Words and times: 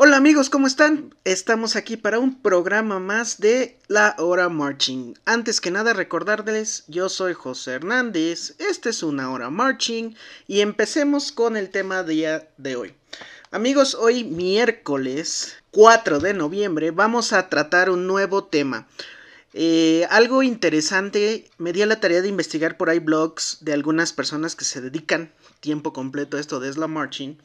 Hola 0.00 0.16
amigos, 0.16 0.48
¿cómo 0.48 0.68
están? 0.68 1.12
Estamos 1.24 1.74
aquí 1.74 1.96
para 1.96 2.20
un 2.20 2.40
programa 2.40 3.00
más 3.00 3.40
de 3.40 3.80
La 3.88 4.14
Hora 4.18 4.48
Marching. 4.48 5.14
Antes 5.24 5.60
que 5.60 5.72
nada 5.72 5.92
recordarles, 5.92 6.84
yo 6.86 7.08
soy 7.08 7.34
José 7.34 7.72
Hernández, 7.72 8.54
este 8.60 8.90
es 8.90 9.02
una 9.02 9.32
hora 9.32 9.50
marching 9.50 10.14
y 10.46 10.60
empecemos 10.60 11.32
con 11.32 11.56
el 11.56 11.70
tema 11.70 12.04
día 12.04 12.48
de 12.58 12.76
hoy. 12.76 12.94
Amigos, 13.50 13.96
hoy 13.96 14.22
miércoles 14.22 15.56
4 15.72 16.20
de 16.20 16.32
noviembre 16.32 16.92
vamos 16.92 17.32
a 17.32 17.48
tratar 17.48 17.90
un 17.90 18.06
nuevo 18.06 18.44
tema. 18.44 18.86
Eh, 19.52 20.06
algo 20.10 20.44
interesante, 20.44 21.50
me 21.58 21.72
di 21.72 21.82
a 21.82 21.86
la 21.86 21.98
tarea 21.98 22.22
de 22.22 22.28
investigar 22.28 22.76
por 22.76 22.88
ahí 22.88 23.00
blogs 23.00 23.58
de 23.62 23.72
algunas 23.72 24.12
personas 24.12 24.54
que 24.54 24.64
se 24.64 24.80
dedican 24.80 25.32
tiempo 25.58 25.92
completo 25.92 26.36
a 26.36 26.40
esto 26.40 26.60
de 26.60 26.72
Slam 26.72 26.92
Marching 26.92 27.38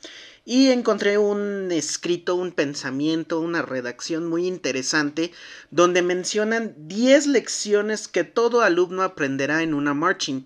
y 0.46 0.70
encontré 0.72 1.18
un 1.18 1.72
escrito, 1.72 2.36
un 2.36 2.52
pensamiento, 2.52 3.40
una 3.40 3.62
redacción 3.62 4.28
muy 4.28 4.46
interesante 4.46 5.32
donde 5.72 6.02
mencionan 6.02 6.74
10 6.78 7.28
lecciones 7.28 8.08
que 8.08 8.24
todo 8.24 8.62
alumno 8.62 9.04
aprenderá 9.04 9.64
en 9.64 9.74
una 9.74 9.94
marching. 9.94 10.46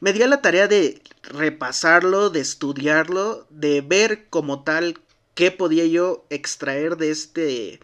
Me 0.00 0.12
di 0.12 0.22
a 0.22 0.26
la 0.26 0.42
tarea 0.42 0.66
de 0.66 1.00
repasarlo, 1.22 2.30
de 2.30 2.40
estudiarlo, 2.40 3.46
de 3.50 3.80
ver 3.82 4.26
como 4.28 4.64
tal 4.64 4.98
qué 5.34 5.50
podía 5.50 5.86
yo 5.86 6.26
extraer 6.30 6.96
de 6.96 7.10
este 7.10 7.80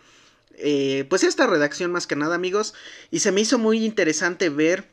eh, 0.54 1.06
pues 1.08 1.22
esta 1.24 1.46
redacción 1.46 1.92
más 1.92 2.06
que 2.06 2.16
nada 2.16 2.34
amigos 2.34 2.74
y 3.10 3.20
se 3.20 3.32
me 3.32 3.40
hizo 3.40 3.58
muy 3.58 3.84
interesante 3.84 4.48
ver 4.48 4.88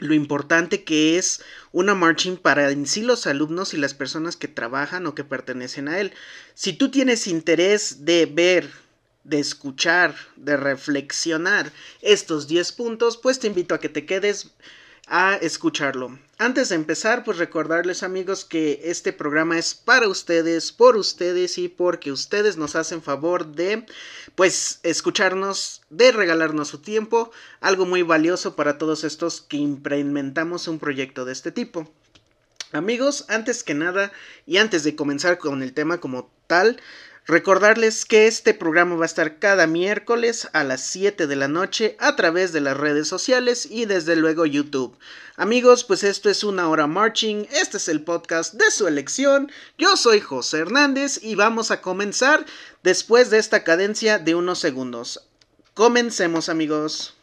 lo 0.00 0.14
importante 0.14 0.82
que 0.82 1.18
es 1.18 1.42
una 1.72 1.94
marching 1.94 2.36
para 2.36 2.70
en 2.70 2.86
sí 2.86 3.02
los 3.02 3.26
alumnos 3.26 3.74
y 3.74 3.76
las 3.76 3.94
personas 3.94 4.36
que 4.36 4.48
trabajan 4.48 5.06
o 5.06 5.14
que 5.14 5.24
pertenecen 5.24 5.88
a 5.88 6.00
él. 6.00 6.12
Si 6.54 6.72
tú 6.72 6.90
tienes 6.90 7.26
interés 7.26 8.04
de 8.04 8.26
ver, 8.26 8.70
de 9.24 9.38
escuchar, 9.38 10.14
de 10.36 10.56
reflexionar 10.56 11.70
estos 12.00 12.48
10 12.48 12.72
puntos, 12.72 13.18
pues 13.18 13.38
te 13.38 13.46
invito 13.46 13.74
a 13.74 13.78
que 13.78 13.90
te 13.90 14.06
quedes 14.06 14.50
a 15.10 15.34
escucharlo. 15.34 16.16
Antes 16.38 16.68
de 16.68 16.76
empezar, 16.76 17.24
pues 17.24 17.36
recordarles 17.36 18.04
amigos 18.04 18.44
que 18.44 18.80
este 18.84 19.12
programa 19.12 19.58
es 19.58 19.74
para 19.74 20.08
ustedes, 20.08 20.70
por 20.70 20.96
ustedes 20.96 21.58
y 21.58 21.68
porque 21.68 22.12
ustedes 22.12 22.56
nos 22.56 22.76
hacen 22.76 23.02
favor 23.02 23.48
de 23.48 23.84
pues 24.36 24.78
escucharnos, 24.84 25.82
de 25.90 26.12
regalarnos 26.12 26.68
su 26.68 26.78
tiempo, 26.78 27.32
algo 27.60 27.86
muy 27.86 28.02
valioso 28.02 28.54
para 28.54 28.78
todos 28.78 29.02
estos 29.02 29.40
que 29.40 29.56
implementamos 29.56 30.68
un 30.68 30.78
proyecto 30.78 31.24
de 31.24 31.32
este 31.32 31.50
tipo. 31.50 31.92
Amigos, 32.72 33.24
antes 33.28 33.64
que 33.64 33.74
nada 33.74 34.12
y 34.46 34.58
antes 34.58 34.84
de 34.84 34.94
comenzar 34.94 35.38
con 35.38 35.64
el 35.64 35.74
tema 35.74 35.98
como 35.98 36.30
tal, 36.46 36.80
Recordarles 37.26 38.06
que 38.06 38.26
este 38.26 38.54
programa 38.54 38.96
va 38.96 39.04
a 39.04 39.06
estar 39.06 39.38
cada 39.38 39.66
miércoles 39.66 40.48
a 40.52 40.64
las 40.64 40.80
7 40.80 41.26
de 41.26 41.36
la 41.36 41.48
noche 41.48 41.96
a 42.00 42.16
través 42.16 42.52
de 42.52 42.60
las 42.60 42.76
redes 42.76 43.08
sociales 43.08 43.68
y 43.70 43.84
desde 43.84 44.16
luego 44.16 44.46
YouTube. 44.46 44.98
Amigos, 45.36 45.84
pues 45.84 46.02
esto 46.02 46.30
es 46.30 46.42
una 46.42 46.68
hora 46.68 46.86
marching, 46.86 47.46
este 47.52 47.76
es 47.76 47.88
el 47.88 48.02
podcast 48.02 48.54
de 48.54 48.70
su 48.70 48.88
elección. 48.88 49.52
Yo 49.78 49.96
soy 49.96 50.20
José 50.20 50.58
Hernández 50.58 51.20
y 51.22 51.34
vamos 51.34 51.70
a 51.70 51.80
comenzar 51.80 52.46
después 52.82 53.30
de 53.30 53.38
esta 53.38 53.64
cadencia 53.64 54.18
de 54.18 54.34
unos 54.34 54.58
segundos. 54.58 55.28
Comencemos 55.74 56.48
amigos. 56.48 57.19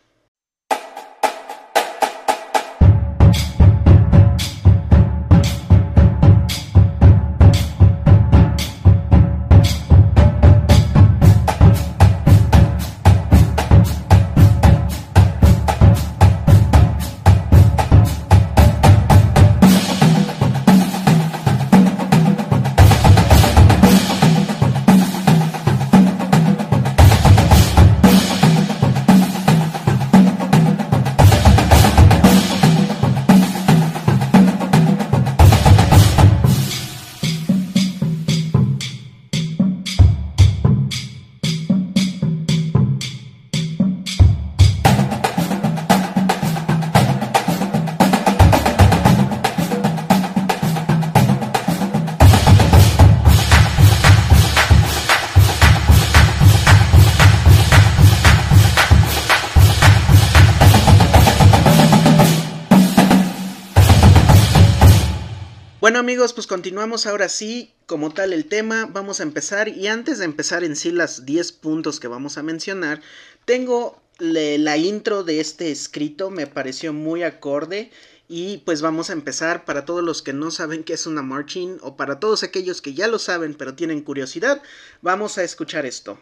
Bueno 65.80 66.00
amigos, 66.00 66.34
pues 66.34 66.48
continuamos 66.48 67.06
ahora 67.06 67.30
sí, 67.30 67.72
como 67.86 68.12
tal 68.12 68.34
el 68.34 68.46
tema, 68.46 68.88
vamos 68.88 69.20
a 69.20 69.24
empezar 69.24 69.68
y 69.68 69.86
antes 69.86 70.18
de 70.18 70.26
empezar 70.26 70.64
en 70.64 70.76
sí 70.76 70.90
las 70.90 71.24
10 71.24 71.52
puntos 71.52 72.00
que 72.00 72.08
vamos 72.08 72.40
a 72.40 72.44
mencionar, 72.44 73.00
tengo 73.46 74.02
la 74.18 74.76
intro 74.76 75.24
de 75.24 75.40
este 75.40 75.70
escrito, 75.70 76.32
me 76.32 76.48
pareció 76.48 76.94
muy 76.94 77.22
acorde 77.22 77.92
y 78.28 78.58
pues 78.66 78.82
vamos 78.82 79.12
a 79.12 79.14
empezar 79.14 79.66
para 79.66 79.86
todos 79.86 80.04
los 80.04 80.24
que 80.24 80.34
no 80.34 80.50
saben 80.50 80.84
qué 80.84 80.94
es 80.94 81.06
una 81.06 81.22
marching 81.22 81.78
o 81.82 81.96
para 81.96 82.20
todos 82.20 82.42
aquellos 82.42 82.82
que 82.82 82.96
ya 82.96 83.08
lo 83.08 83.20
saben 83.20 83.54
pero 83.54 83.76
tienen 83.76 84.02
curiosidad, 84.02 84.64
vamos 85.04 85.38
a 85.38 85.44
escuchar 85.44 85.86
esto. 85.86 86.20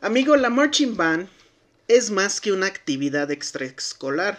Amigo, 0.00 0.36
la 0.36 0.48
marching 0.48 0.96
band 0.96 1.28
es 1.88 2.12
más 2.12 2.40
que 2.40 2.52
una 2.52 2.66
actividad 2.66 3.32
extraescolar 3.32 4.38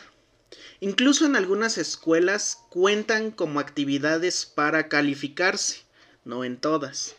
Incluso 0.79 1.25
en 1.25 1.35
algunas 1.35 1.78
escuelas 1.78 2.59
cuentan 2.69 3.31
como 3.31 3.59
actividades 3.59 4.45
para 4.45 4.88
calificarse, 4.88 5.81
no 6.25 6.44
en 6.44 6.57
todas. 6.57 7.16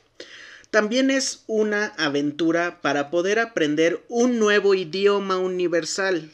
También 0.70 1.10
es 1.10 1.44
una 1.46 1.86
aventura 1.96 2.80
para 2.82 3.10
poder 3.10 3.38
aprender 3.38 4.04
un 4.08 4.38
nuevo 4.38 4.74
idioma 4.74 5.38
universal 5.38 6.30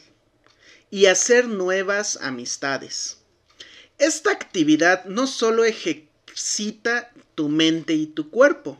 y 0.91 1.05
hacer 1.05 1.47
nuevas 1.47 2.19
amistades. 2.21 3.17
Esta 3.97 4.31
actividad 4.31 5.05
no 5.05 5.25
solo 5.25 5.63
ejercita 5.63 7.11
tu 7.33 7.47
mente 7.47 7.93
y 7.93 8.07
tu 8.07 8.29
cuerpo, 8.29 8.77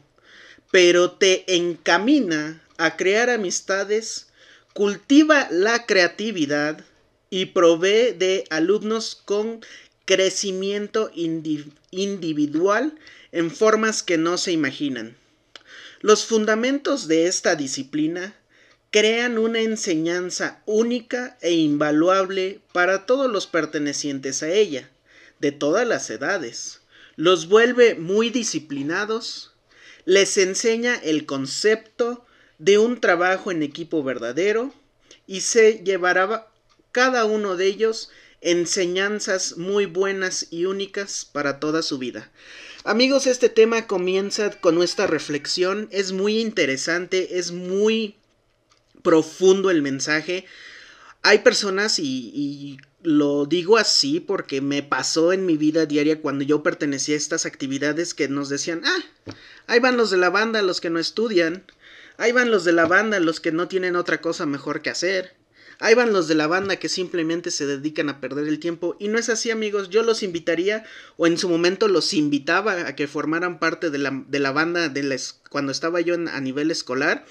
pero 0.71 1.11
te 1.11 1.55
encamina 1.55 2.61
a 2.77 2.97
crear 2.97 3.29
amistades, 3.29 4.27
cultiva 4.73 5.47
la 5.51 5.85
creatividad, 5.85 6.83
y 7.29 7.47
provee 7.47 8.13
de 8.13 8.45
alumnos 8.49 9.15
con 9.25 9.61
crecimiento 10.05 11.09
individual 11.13 12.95
en 13.31 13.51
formas 13.51 14.03
que 14.03 14.17
no 14.17 14.37
se 14.37 14.51
imaginan. 14.51 15.17
Los 16.01 16.25
fundamentos 16.25 17.07
de 17.07 17.27
esta 17.27 17.55
disciplina 17.55 18.35
crean 18.91 19.37
una 19.37 19.59
enseñanza 19.59 20.61
única 20.65 21.37
e 21.41 21.51
invaluable 21.53 22.61
para 22.71 23.05
todos 23.05 23.29
los 23.29 23.47
pertenecientes 23.47 24.43
a 24.43 24.49
ella, 24.49 24.89
de 25.39 25.51
todas 25.51 25.87
las 25.87 26.09
edades. 26.09 26.81
Los 27.15 27.47
vuelve 27.49 27.95
muy 27.95 28.29
disciplinados, 28.29 29.53
les 30.05 30.37
enseña 30.37 30.95
el 30.95 31.25
concepto 31.25 32.25
de 32.59 32.77
un 32.77 33.01
trabajo 33.01 33.51
en 33.51 33.63
equipo 33.63 34.03
verdadero 34.03 34.73
y 35.27 35.41
se 35.41 35.83
llevará 35.83 36.47
cada 36.95 37.25
uno 37.25 37.57
de 37.57 37.65
ellos 37.65 38.09
enseñanzas 38.39 39.57
muy 39.57 39.85
buenas 39.85 40.47
y 40.49 40.63
únicas 40.63 41.29
para 41.29 41.59
toda 41.59 41.81
su 41.81 41.97
vida. 41.97 42.31
Amigos, 42.85 43.27
este 43.27 43.49
tema 43.49 43.85
comienza 43.85 44.49
con 44.61 44.75
nuestra 44.75 45.05
reflexión, 45.05 45.89
es 45.91 46.13
muy 46.13 46.39
interesante, 46.39 47.37
es 47.37 47.51
muy 47.51 48.15
profundo 49.01 49.71
el 49.71 49.81
mensaje. 49.81 50.45
Hay 51.21 51.39
personas 51.39 51.99
y, 51.99 52.31
y 52.33 52.77
lo 53.03 53.45
digo 53.45 53.75
así 53.75 54.21
porque 54.21 54.61
me 54.61 54.81
pasó 54.81 55.33
en 55.33 55.45
mi 55.45 55.57
vida 55.57 55.85
diaria 55.85 56.21
cuando 56.21 56.45
yo 56.45 56.63
pertenecía 56.63 57.15
a 57.15 57.17
estas 57.17 57.45
actividades 57.45 58.13
que 58.13 58.29
nos 58.29 58.47
decían, 58.47 58.83
ah, 58.85 59.33
ahí 59.67 59.81
van 59.81 59.97
los 59.97 60.11
de 60.11 60.17
la 60.17 60.29
banda, 60.29 60.61
los 60.61 60.79
que 60.79 60.89
no 60.89 60.99
estudian, 60.99 61.65
ahí 62.15 62.31
van 62.31 62.51
los 62.51 62.63
de 62.63 62.71
la 62.71 62.85
banda, 62.85 63.19
los 63.19 63.41
que 63.41 63.51
no 63.51 63.67
tienen 63.67 63.97
otra 63.97 64.21
cosa 64.21 64.45
mejor 64.45 64.81
que 64.81 64.91
hacer. 64.91 65.35
Ahí 65.79 65.93
van 65.93 66.13
los 66.13 66.27
de 66.27 66.35
la 66.35 66.47
banda 66.47 66.77
que 66.77 66.89
simplemente 66.89 67.51
se 67.51 67.65
dedican 67.65 68.09
a 68.09 68.21
perder 68.21 68.47
el 68.47 68.59
tiempo. 68.59 68.95
Y 68.99 69.07
no 69.07 69.17
es 69.17 69.29
así, 69.29 69.51
amigos. 69.51 69.89
Yo 69.89 70.03
los 70.03 70.23
invitaría, 70.23 70.83
o 71.17 71.27
en 71.27 71.37
su 71.37 71.49
momento 71.49 71.87
los 71.87 72.13
invitaba 72.13 72.87
a 72.87 72.95
que 72.95 73.07
formaran 73.07 73.59
parte 73.59 73.89
de 73.89 73.97
la, 73.97 74.23
de 74.27 74.39
la 74.39 74.51
banda 74.51 74.89
de 74.89 75.19
cuando 75.49 75.71
estaba 75.71 76.01
yo 76.01 76.15
a 76.15 76.41
nivel 76.41 76.71
escolar. 76.71 77.25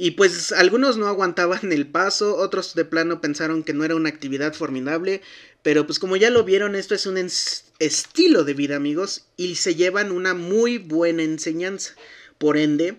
Y 0.00 0.12
pues 0.12 0.52
algunos 0.52 0.96
no 0.96 1.08
aguantaban 1.08 1.72
el 1.72 1.88
paso, 1.88 2.36
otros 2.36 2.76
de 2.76 2.84
plano 2.84 3.20
pensaron 3.20 3.64
que 3.64 3.72
no 3.72 3.84
era 3.84 3.96
una 3.96 4.08
actividad 4.08 4.54
formidable, 4.54 5.22
pero 5.64 5.86
pues 5.86 5.98
como 5.98 6.16
ya 6.16 6.30
lo 6.30 6.44
vieron, 6.44 6.76
esto 6.76 6.94
es 6.94 7.04
un 7.06 7.18
estilo 7.18 8.44
de 8.44 8.54
vida, 8.54 8.76
amigos, 8.76 9.26
y 9.36 9.56
se 9.56 9.74
llevan 9.74 10.12
una 10.12 10.34
muy 10.34 10.78
buena 10.78 11.24
enseñanza. 11.24 11.94
Por 12.38 12.56
ende, 12.56 12.98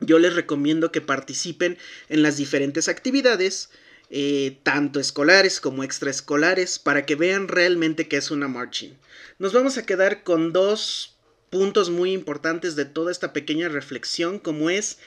yo 0.00 0.18
les 0.18 0.34
recomiendo 0.34 0.90
que 0.90 1.00
participen 1.00 1.78
en 2.08 2.22
las 2.22 2.36
diferentes 2.36 2.88
actividades, 2.88 3.70
eh, 4.10 4.58
tanto 4.62 5.00
escolares 5.00 5.60
como 5.60 5.82
extraescolares, 5.82 6.78
para 6.78 7.06
que 7.06 7.16
vean 7.16 7.48
realmente 7.48 8.08
qué 8.08 8.16
es 8.16 8.30
una 8.30 8.48
marching. 8.48 8.96
Nos 9.38 9.52
vamos 9.52 9.78
a 9.78 9.86
quedar 9.86 10.22
con 10.22 10.52
dos 10.52 11.16
puntos 11.50 11.90
muy 11.90 12.12
importantes 12.12 12.76
de 12.76 12.84
toda 12.84 13.10
esta 13.10 13.32
pequeña 13.32 13.68
reflexión, 13.68 14.38
como 14.38 14.70
es 14.70 14.98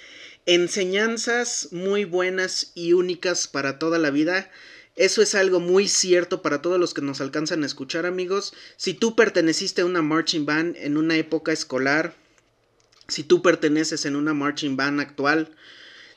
enseñanzas 0.46 1.70
muy 1.72 2.06
buenas 2.06 2.72
y 2.76 2.94
únicas 2.94 3.48
para 3.48 3.80
toda 3.80 4.00
la 4.00 4.10
vida. 4.10 4.52
Eso 4.96 5.22
es 5.22 5.36
algo 5.36 5.60
muy 5.60 5.88
cierto 5.88 6.42
para 6.42 6.62
todos 6.62 6.80
los 6.80 6.94
que 6.94 7.02
nos 7.02 7.22
alcanzan 7.22 7.64
a 7.64 7.66
escuchar, 7.66 8.06
amigos. 8.06 8.54
Si 8.76 8.94
tú 8.94 9.16
perteneciste 9.16 9.82
a 9.82 9.86
una 9.86 10.02
marching 10.02 10.46
band 10.46 10.76
en 10.78 10.98
una 10.98 11.16
época 11.16 11.52
escolar, 11.52 12.16
si 13.08 13.24
tú 13.24 13.42
perteneces 13.42 14.06
en 14.06 14.16
una 14.16 14.34
marching 14.34 14.76
band 14.76 15.00
actual, 15.00 15.56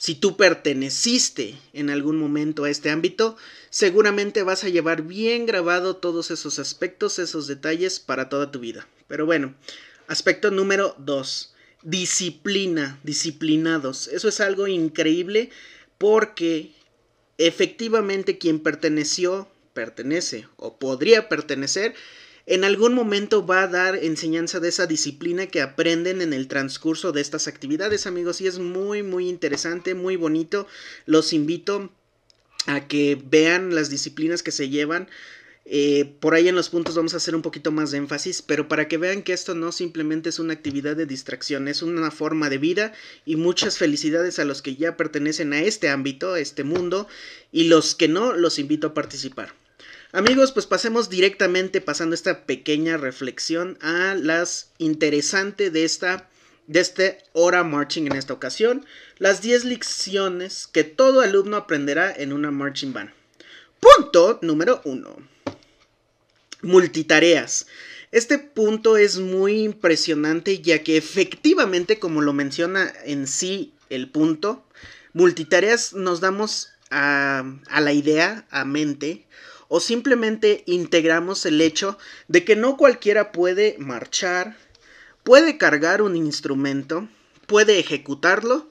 si 0.03 0.17
tú 0.17 0.37
perteneciste 0.37 1.57
en 1.73 1.89
algún 1.89 2.17
momento 2.17 2.65
a 2.65 2.71
este 2.71 2.91
ámbito, 2.91 3.37
seguramente 3.71 4.43
vas 4.43 4.65
a 4.65 4.69
llevar 4.69 5.03
bien 5.03 5.47
grabado 5.47 5.95
todos 5.95 6.33
esos 6.33 6.59
aspectos, 6.59 7.21
esos 7.21 7.47
detalles 7.47 8.01
para 8.01 8.29
toda 8.29 8.51
tu 8.51 8.59
vida. 8.59 8.89
Pero 9.07 9.27
bueno, 9.27 9.55
aspecto 10.09 10.51
número 10.51 10.97
2, 10.99 11.55
disciplina, 11.85 12.99
disciplinados. 13.05 14.09
Eso 14.09 14.27
es 14.27 14.41
algo 14.41 14.67
increíble 14.67 15.51
porque 15.99 16.73
efectivamente 17.39 18.39
quien 18.39 18.59
perteneció, 18.59 19.49
pertenece 19.73 20.49
o 20.57 20.79
podría 20.79 21.29
pertenecer 21.29 21.95
en 22.47 22.65
algún 22.65 22.95
momento 22.95 23.47
va 23.47 23.63
a 23.63 23.69
dar 23.69 23.97
enseñanza 23.97 24.59
de 24.59 24.69
esa 24.69 24.87
disciplina 24.87 25.47
que 25.47 25.61
aprenden 25.61 26.21
en 26.23 26.33
el 26.33 26.49
transcurso 26.49 27.13
de 27.13 27.21
estas 27.21 27.47
actividades, 27.47 28.07
amigos, 28.07 28.41
y 28.41 28.47
es 28.47 28.59
muy, 28.59 29.03
muy 29.03 29.29
interesante, 29.29 29.95
muy 29.95 30.17
bonito. 30.17 30.67
Los 31.07 31.33
invito 31.33 31.91
a 32.67 32.87
que 32.89 33.21
vean 33.25 33.75
las 33.75 33.91
disciplinas 33.91 34.43
que 34.43 34.51
se 34.51 34.69
llevan. 34.69 35.09
Eh, 35.65 36.17
por 36.19 36.35
ahí 36.35 36.49
en 36.49 36.57
los 36.57 36.71
puntos 36.71 36.97
vamos 36.97 37.15
a 37.15 37.19
hacer 37.19 37.37
un 37.37 37.43
poquito 37.43 37.71
más 37.71 37.93
de 37.93 37.99
énfasis, 37.99 38.43
pero 38.43 38.67
para 38.67 38.89
que 38.89 38.99
vean 38.99 39.23
que 39.23 39.33
esto 39.33 39.55
no 39.55 39.71
simplemente 39.71 40.29
es 40.29 40.41
una 40.41 40.55
actividad 40.55 40.97
de 40.97 41.07
distracción, 41.07 41.69
es 41.69 41.83
una 41.83 42.11
forma 42.11 42.51
de 42.51 42.59
vida 42.59 42.93
y 43.25 43.37
muchas 43.37 43.79
felicidades 43.79 44.41
a 44.41 44.45
los 44.45 44.61
que 44.61 44.75
ya 44.75 44.97
pertenecen 44.97 45.53
a 45.53 45.61
este 45.61 45.89
ámbito, 45.89 46.35
a 46.35 46.41
este 46.41 46.65
mundo, 46.65 47.07
y 47.53 47.65
los 47.65 47.95
que 47.95 48.09
no, 48.09 48.33
los 48.33 48.59
invito 48.59 48.89
a 48.89 48.95
participar. 48.95 49.55
Amigos, 50.15 50.53
pues 50.53 50.67
pasemos 50.67 51.09
directamente, 51.09 51.81
pasando 51.81 52.15
esta 52.15 52.45
pequeña 52.45 52.99
reflexión, 52.99 53.79
a 53.81 54.15
las 54.15 54.71
interesantes 54.77 55.73
de 55.73 55.85
esta 55.85 56.29
de 56.67 56.81
este 56.81 57.19
hora 57.33 57.65
marching 57.65 58.07
en 58.07 58.17
esta 58.17 58.35
ocasión, 58.35 58.85
las 59.17 59.41
10 59.41 59.65
lecciones 59.65 60.69
que 60.71 60.85
todo 60.85 61.23
alumno 61.23 61.57
aprenderá 61.57 62.13
en 62.15 62.35
una 62.35 62.51
marching 62.51 62.93
band. 62.93 63.11
Punto 63.81 64.39
número 64.43 64.83
1. 64.85 65.17
Multitareas. 66.61 67.67
Este 68.11 68.39
punto 68.39 68.99
es 68.99 69.19
muy 69.19 69.63
impresionante 69.63 70.61
ya 70.61 70.83
que 70.83 70.99
efectivamente, 70.99 71.99
como 71.99 72.21
lo 72.21 72.35
menciona 72.35 72.93
en 73.07 73.27
sí 73.27 73.73
el 73.89 74.11
punto, 74.11 74.63
multitareas 75.15 75.95
nos 75.95 76.21
damos 76.21 76.69
a, 76.91 77.45
a 77.71 77.81
la 77.81 77.93
idea, 77.95 78.47
a 78.51 78.67
mente, 78.67 79.25
o 79.75 79.81
simplemente 79.81 80.65
integramos 80.67 81.47
el 81.47 81.59
hecho 81.63 81.97
de 82.29 82.45
que 82.45 82.57
no 82.57 82.77
cualquiera 82.77 83.33
puede 83.33 83.77
marchar, 83.79 84.59
puede 85.23 85.57
cargar 85.57 86.03
un 86.03 86.15
instrumento, 86.15 87.09
puede 87.47 87.79
ejecutarlo 87.79 88.71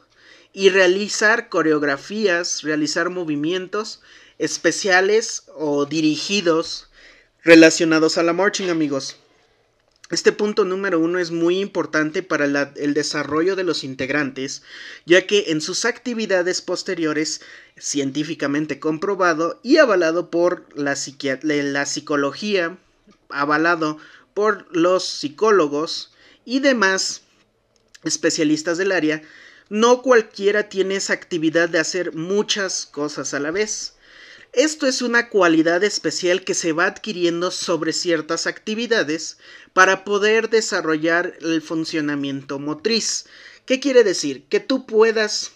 y 0.53 0.69
realizar 0.69 1.49
coreografías, 1.49 2.61
realizar 2.61 3.09
movimientos 3.09 4.03
especiales 4.37 5.45
o 5.55 5.87
dirigidos 5.87 6.87
relacionados 7.43 8.19
a 8.19 8.23
la 8.23 8.33
marching, 8.33 8.69
amigos. 8.69 9.20
Este 10.11 10.33
punto 10.33 10.65
número 10.65 10.99
uno 10.99 11.19
es 11.19 11.31
muy 11.31 11.59
importante 11.59 12.21
para 12.21 12.43
el 12.75 12.93
desarrollo 12.93 13.55
de 13.55 13.63
los 13.63 13.85
integrantes, 13.85 14.61
ya 15.05 15.25
que 15.25 15.51
en 15.51 15.61
sus 15.61 15.85
actividades 15.85 16.61
posteriores, 16.61 17.39
científicamente 17.77 18.77
comprobado 18.77 19.61
y 19.63 19.77
avalado 19.77 20.29
por 20.29 20.67
la, 20.77 20.97
psicología, 20.97 22.77
avalado 23.29 23.99
por 24.33 24.67
los 24.75 25.07
psicólogos 25.07 26.11
y 26.43 26.59
demás 26.59 27.21
especialistas 28.03 28.77
del 28.77 28.91
área, 28.91 29.21
no 29.69 30.01
cualquiera 30.01 30.67
tiene 30.67 30.97
esa 30.97 31.13
actividad 31.13 31.69
de 31.69 31.79
hacer 31.79 32.13
muchas 32.13 32.85
cosas 32.85 33.33
a 33.33 33.39
la 33.39 33.51
vez. 33.51 33.93
Esto 34.53 34.85
es 34.85 35.01
una 35.01 35.29
cualidad 35.29 35.83
especial 35.83 36.43
que 36.43 36.53
se 36.53 36.73
va 36.73 36.85
adquiriendo 36.85 37.51
sobre 37.51 37.93
ciertas 37.93 38.47
actividades 38.47 39.37
para 39.71 40.03
poder 40.03 40.49
desarrollar 40.49 41.37
el 41.39 41.61
funcionamiento 41.61 42.59
motriz. 42.59 43.25
¿Qué 43.65 43.79
quiere 43.79 44.03
decir? 44.03 44.43
Que 44.49 44.59
tú 44.59 44.85
puedas 44.85 45.51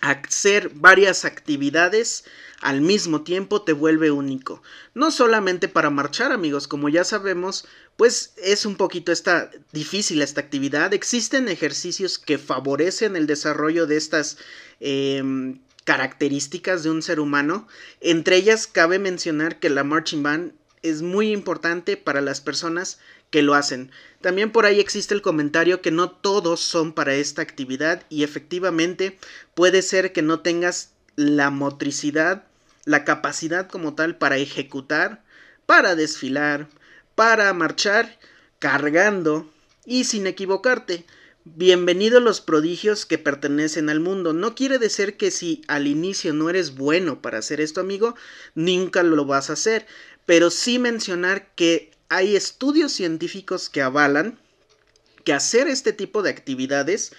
hacer 0.00 0.70
varias 0.74 1.26
actividades 1.26 2.24
al 2.60 2.80
mismo 2.80 3.22
tiempo 3.22 3.62
te 3.62 3.72
vuelve 3.72 4.10
único. 4.10 4.62
No 4.94 5.10
solamente 5.10 5.68
para 5.68 5.90
marchar, 5.90 6.32
amigos, 6.32 6.66
como 6.66 6.88
ya 6.88 7.04
sabemos, 7.04 7.66
pues 7.96 8.32
es 8.36 8.66
un 8.66 8.76
poquito 8.76 9.12
esta 9.12 9.50
difícil 9.72 10.22
esta 10.22 10.40
actividad. 10.40 10.92
Existen 10.92 11.48
ejercicios 11.48 12.18
que 12.18 12.38
favorecen 12.38 13.16
el 13.16 13.26
desarrollo 13.26 13.86
de 13.86 13.96
estas 13.96 14.38
em, 14.80 15.60
características 15.88 16.82
de 16.82 16.90
un 16.90 17.00
ser 17.00 17.18
humano. 17.18 17.66
Entre 18.02 18.36
ellas 18.36 18.66
cabe 18.66 18.98
mencionar 18.98 19.58
que 19.58 19.70
la 19.70 19.84
marching 19.84 20.22
band 20.22 20.52
es 20.82 21.00
muy 21.00 21.32
importante 21.32 21.96
para 21.96 22.20
las 22.20 22.42
personas 22.42 22.98
que 23.30 23.40
lo 23.40 23.54
hacen. 23.54 23.90
También 24.20 24.52
por 24.52 24.66
ahí 24.66 24.80
existe 24.80 25.14
el 25.14 25.22
comentario 25.22 25.80
que 25.80 25.90
no 25.90 26.10
todos 26.10 26.60
son 26.60 26.92
para 26.92 27.14
esta 27.14 27.40
actividad 27.40 28.02
y 28.10 28.22
efectivamente 28.22 29.18
puede 29.54 29.80
ser 29.80 30.12
que 30.12 30.20
no 30.20 30.40
tengas 30.40 30.90
la 31.16 31.48
motricidad, 31.48 32.44
la 32.84 33.06
capacidad 33.06 33.66
como 33.66 33.94
tal 33.94 34.18
para 34.18 34.36
ejecutar, 34.36 35.24
para 35.64 35.94
desfilar, 35.94 36.68
para 37.14 37.50
marchar 37.54 38.18
cargando 38.58 39.50
y 39.86 40.04
sin 40.04 40.26
equivocarte. 40.26 41.06
Bienvenidos 41.56 42.22
los 42.22 42.42
prodigios 42.42 43.06
que 43.06 43.16
pertenecen 43.16 43.88
al 43.88 44.00
mundo. 44.00 44.34
No 44.34 44.54
quiere 44.54 44.78
decir 44.78 45.16
que 45.16 45.30
si 45.30 45.62
al 45.66 45.86
inicio 45.86 46.34
no 46.34 46.50
eres 46.50 46.74
bueno 46.74 47.22
para 47.22 47.38
hacer 47.38 47.62
esto, 47.62 47.80
amigo, 47.80 48.14
nunca 48.54 49.02
lo 49.02 49.24
vas 49.24 49.48
a 49.48 49.54
hacer. 49.54 49.86
Pero 50.26 50.50
sí 50.50 50.78
mencionar 50.78 51.54
que 51.54 51.90
hay 52.10 52.36
estudios 52.36 52.92
científicos 52.92 53.70
que 53.70 53.80
avalan 53.80 54.38
que 55.24 55.32
hacer 55.32 55.68
este 55.68 55.94
tipo 55.94 56.22
de 56.22 56.30
actividades 56.30 57.12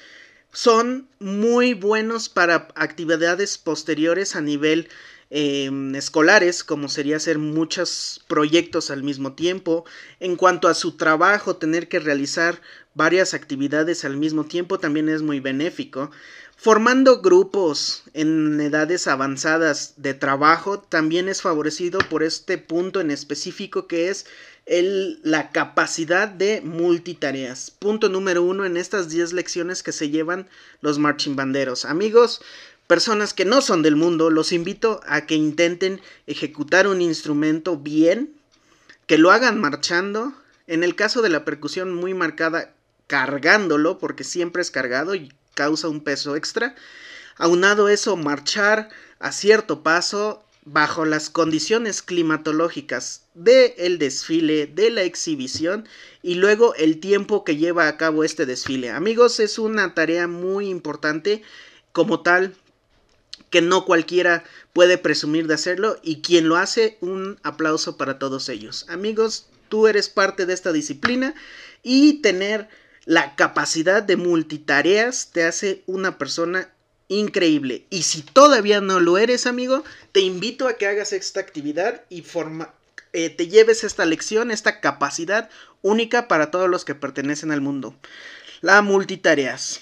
son 0.51 1.09
muy 1.19 1.73
buenos 1.73 2.29
para 2.29 2.67
actividades 2.75 3.57
posteriores 3.57 4.35
a 4.35 4.41
nivel 4.41 4.89
Em, 5.31 5.93
escolares, 5.93 6.63
como 6.63 6.89
sería 6.89 7.17
hacer 7.17 7.37
muchos 7.37 8.21
proyectos 8.27 8.89
al 8.89 9.03
mismo 9.03 9.33
tiempo. 9.33 9.85
En 10.19 10.35
cuanto 10.35 10.67
a 10.67 10.73
su 10.73 10.97
trabajo, 10.97 11.57
tener 11.57 11.87
que 11.87 11.99
realizar 11.99 12.59
varias 12.95 13.35
actividades 13.35 14.05
al 14.05 14.17
mismo 14.17 14.45
tiempo 14.45 14.79
también 14.79 15.07
es 15.07 15.21
muy 15.21 15.39
benéfico. 15.39 16.09
Formando 16.57 17.21
grupos 17.21 18.03
en 18.13 18.59
edades 18.59 19.07
avanzadas 19.07 19.93
de 19.97 20.13
trabajo 20.13 20.79
también 20.79 21.29
es 21.29 21.41
favorecido 21.41 21.99
por 22.09 22.23
este 22.23 22.57
punto 22.57 22.99
en 22.99 23.11
específico 23.11 23.87
que 23.87 24.09
es 24.09 24.25
el, 24.65 25.19
la 25.23 25.51
capacidad 25.51 26.27
de 26.27 26.61
multitareas. 26.61 27.71
Punto 27.71 28.09
número 28.09 28.43
uno 28.43 28.65
en 28.65 28.77
estas 28.77 29.09
10 29.09 29.33
lecciones 29.33 29.83
que 29.83 29.91
se 29.91 30.09
llevan 30.09 30.47
los 30.81 30.99
marching 30.99 31.35
banderos. 31.35 31.85
Amigos, 31.85 32.41
personas 32.89 33.35
que 33.35 33.45
no 33.45 33.61
son 33.61 33.83
del 33.83 33.95
mundo, 33.95 34.31
los 34.31 34.51
invito 34.51 34.99
a 35.05 35.27
que 35.27 35.35
intenten 35.35 36.01
ejecutar 36.25 36.87
un 36.87 37.03
instrumento 37.03 37.77
bien, 37.77 38.33
que 39.05 39.19
lo 39.19 39.29
hagan 39.29 39.61
marchando, 39.61 40.33
en 40.65 40.83
el 40.83 40.95
caso 40.95 41.21
de 41.21 41.29
la 41.29 41.45
percusión 41.45 41.93
muy 41.93 42.15
marcada, 42.15 42.73
cargándolo, 43.05 43.99
porque 43.99 44.23
siempre 44.23 44.63
es 44.63 44.71
cargado 44.71 45.13
y 45.13 45.31
causa 45.53 45.87
un 45.87 46.03
peso 46.03 46.35
extra. 46.35 46.73
Aunado 47.37 47.89
eso, 47.89 48.17
marchar 48.17 48.89
a 49.19 49.31
cierto 49.33 49.83
paso 49.83 50.43
bajo 50.65 51.05
las 51.05 51.29
condiciones 51.29 52.01
climatológicas 52.01 53.21
del 53.35 53.99
desfile, 53.99 54.65
de 54.65 54.89
la 54.89 55.03
exhibición 55.03 55.87
y 56.23 56.35
luego 56.35 56.73
el 56.73 56.99
tiempo 56.99 57.43
que 57.43 57.55
lleva 57.55 57.87
a 57.87 57.97
cabo 57.97 58.23
este 58.23 58.47
desfile. 58.47 58.89
Amigos, 58.89 59.39
es 59.39 59.59
una 59.59 59.93
tarea 59.93 60.27
muy 60.27 60.69
importante 60.69 61.43
como 61.91 62.21
tal 62.21 62.55
que 63.49 63.61
no 63.61 63.85
cualquiera 63.85 64.43
puede 64.73 64.97
presumir 64.97 65.47
de 65.47 65.55
hacerlo 65.55 65.99
y 66.03 66.21
quien 66.21 66.47
lo 66.47 66.57
hace, 66.57 66.97
un 67.01 67.39
aplauso 67.43 67.97
para 67.97 68.19
todos 68.19 68.49
ellos. 68.49 68.85
Amigos, 68.89 69.47
tú 69.69 69.87
eres 69.87 70.09
parte 70.09 70.45
de 70.45 70.53
esta 70.53 70.71
disciplina 70.71 71.33
y 71.83 72.21
tener 72.21 72.67
la 73.05 73.35
capacidad 73.35 74.03
de 74.03 74.17
multitareas 74.17 75.29
te 75.31 75.43
hace 75.43 75.83
una 75.87 76.17
persona 76.17 76.69
increíble. 77.07 77.85
Y 77.89 78.03
si 78.03 78.21
todavía 78.21 78.81
no 78.81 78.99
lo 78.99 79.17
eres, 79.17 79.47
amigo, 79.47 79.83
te 80.11 80.19
invito 80.19 80.67
a 80.67 80.73
que 80.73 80.87
hagas 80.87 81.11
esta 81.13 81.39
actividad 81.39 82.03
y 82.09 82.21
forma, 82.21 82.73
eh, 83.13 83.29
te 83.29 83.47
lleves 83.47 83.83
esta 83.83 84.05
lección, 84.05 84.51
esta 84.51 84.79
capacidad 84.79 85.49
única 85.81 86.27
para 86.27 86.51
todos 86.51 86.69
los 86.69 86.85
que 86.85 86.95
pertenecen 86.95 87.51
al 87.51 87.61
mundo. 87.61 87.95
La 88.61 88.81
multitareas. 88.81 89.81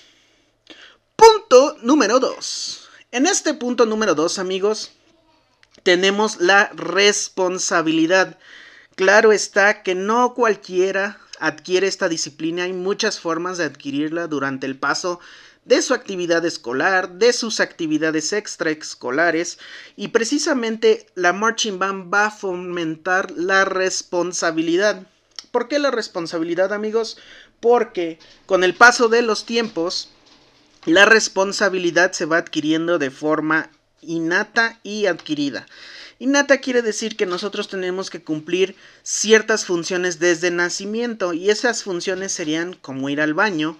Punto 1.15 1.77
número 1.81 2.19
2. 2.19 2.86
En 3.09 3.25
este 3.25 3.53
punto 3.53 3.85
número 3.85 4.15
2, 4.15 4.37
amigos, 4.37 4.91
tenemos 5.83 6.41
la 6.41 6.69
responsabilidad. 6.75 8.37
Claro 8.95 9.31
está 9.31 9.81
que 9.81 9.95
no 9.95 10.33
cualquiera 10.33 11.17
adquiere 11.39 11.87
esta 11.87 12.09
disciplina, 12.09 12.63
hay 12.63 12.73
muchas 12.73 13.21
formas 13.21 13.57
de 13.57 13.63
adquirirla 13.63 14.27
durante 14.27 14.65
el 14.65 14.77
paso 14.77 15.21
de 15.63 15.81
su 15.81 15.93
actividad 15.93 16.45
escolar, 16.45 17.11
de 17.11 17.31
sus 17.31 17.61
actividades 17.61 18.33
extraescolares 18.33 19.57
y 19.95 20.09
precisamente 20.09 21.07
la 21.15 21.31
marching 21.31 21.79
band 21.79 22.13
va 22.13 22.25
a 22.25 22.31
fomentar 22.31 23.31
la 23.31 23.63
responsabilidad. 23.63 25.07
¿Por 25.51 25.69
qué 25.69 25.79
la 25.79 25.91
responsabilidad 25.91 26.73
amigos? 26.73 27.17
Porque 27.61 28.19
con 28.45 28.65
el 28.65 28.75
paso 28.75 29.07
de 29.07 29.21
los 29.21 29.45
tiempos 29.45 30.09
la 30.87 31.05
responsabilidad 31.05 32.13
se 32.13 32.23
va 32.23 32.37
adquiriendo 32.37 32.97
de 32.97 33.11
forma 33.11 33.69
innata 34.01 34.79
y 34.83 35.07
adquirida. 35.07 35.67
Innata 36.17 36.59
quiere 36.59 36.81
decir 36.81 37.17
que 37.17 37.25
nosotros 37.25 37.67
tenemos 37.67 38.09
que 38.09 38.23
cumplir 38.23 38.73
ciertas 39.03 39.65
funciones 39.65 40.17
desde 40.19 40.49
nacimiento 40.49 41.33
y 41.33 41.49
esas 41.49 41.83
funciones 41.83 42.31
serían 42.31 42.73
como 42.73 43.09
ir 43.09 43.19
al 43.19 43.33
baño, 43.33 43.77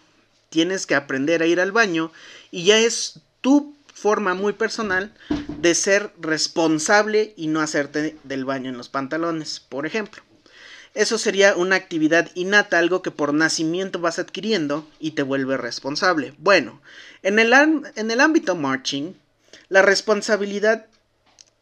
tienes 0.49 0.85
que 0.85 0.95
aprender 0.95 1.41
a 1.41 1.47
ir 1.47 1.61
al 1.61 1.71
baño 1.71 2.11
y 2.51 2.65
ya 2.65 2.77
es 2.77 3.21
tu 3.39 3.73
forma 3.93 4.33
muy 4.33 4.51
personal 4.51 5.13
de 5.61 5.75
ser 5.75 6.11
responsable 6.19 7.33
y 7.37 7.47
no 7.47 7.61
hacerte 7.61 8.17
del 8.25 8.43
baño 8.43 8.69
en 8.69 8.77
los 8.77 8.89
pantalones, 8.89 9.61
por 9.61 9.85
ejemplo. 9.85 10.26
Eso 10.97 11.19
sería 11.19 11.55
una 11.55 11.75
actividad 11.75 12.31
innata, 12.33 12.79
algo 12.79 13.03
que 13.03 13.11
por 13.11 13.31
nacimiento 13.31 13.99
vas 13.99 14.17
adquiriendo 14.17 14.83
y 14.99 15.11
te 15.11 15.21
vuelve 15.21 15.55
responsable. 15.55 16.33
Bueno, 16.39 16.81
en 17.21 17.37
el, 17.37 17.53
en 17.53 18.09
el 18.09 18.19
ámbito 18.19 18.55
marching, 18.55 19.13
la 19.69 19.83
responsabilidad 19.83 20.87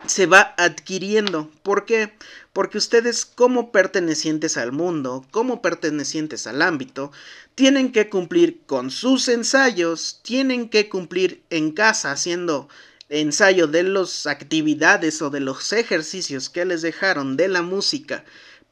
se 0.08 0.26
va 0.26 0.56
adquiriendo. 0.58 1.52
¿Por 1.64 1.84
qué? 1.84 2.14
Porque 2.54 2.78
ustedes 2.78 3.26
como 3.26 3.74
pertenecientes 3.74 4.56
al 4.56 4.72
mundo, 4.72 5.26
como 5.32 5.62
pertenecientes 5.62 6.48
al 6.48 6.62
ámbito, 6.62 7.12
tienen 7.56 7.92
que 7.92 8.10
cumplir 8.10 8.62
con 8.66 8.90
sus 8.90 9.28
ensayos, 9.28 10.22
tienen 10.24 10.70
que 10.70 10.88
cumplir 10.88 11.44
en 11.50 11.74
casa 11.74 12.14
haciendo 12.14 12.70
ensayo 13.10 13.68
de 13.68 13.84
las 13.84 14.28
actividades 14.28 15.22
o 15.22 15.30
de 15.30 15.42
los 15.42 15.74
ejercicios 15.74 16.50
que 16.50 16.64
les 16.64 16.82
dejaron 16.82 17.36
de 17.36 17.50
la 17.50 17.64
música 17.64 18.24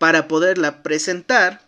para 0.03 0.27
poderla 0.27 0.83
presentar. 0.83 1.61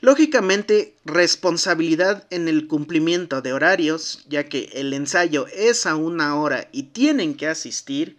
Lógicamente, 0.00 0.94
responsabilidad 1.04 2.26
en 2.30 2.48
el 2.48 2.68
cumplimiento 2.68 3.42
de 3.42 3.52
horarios, 3.52 4.24
ya 4.30 4.44
que 4.44 4.70
el 4.72 4.94
ensayo 4.94 5.46
es 5.52 5.84
a 5.84 5.94
una 5.94 6.40
hora 6.40 6.70
y 6.72 6.84
tienen 6.84 7.34
que 7.34 7.48
asistir 7.48 8.16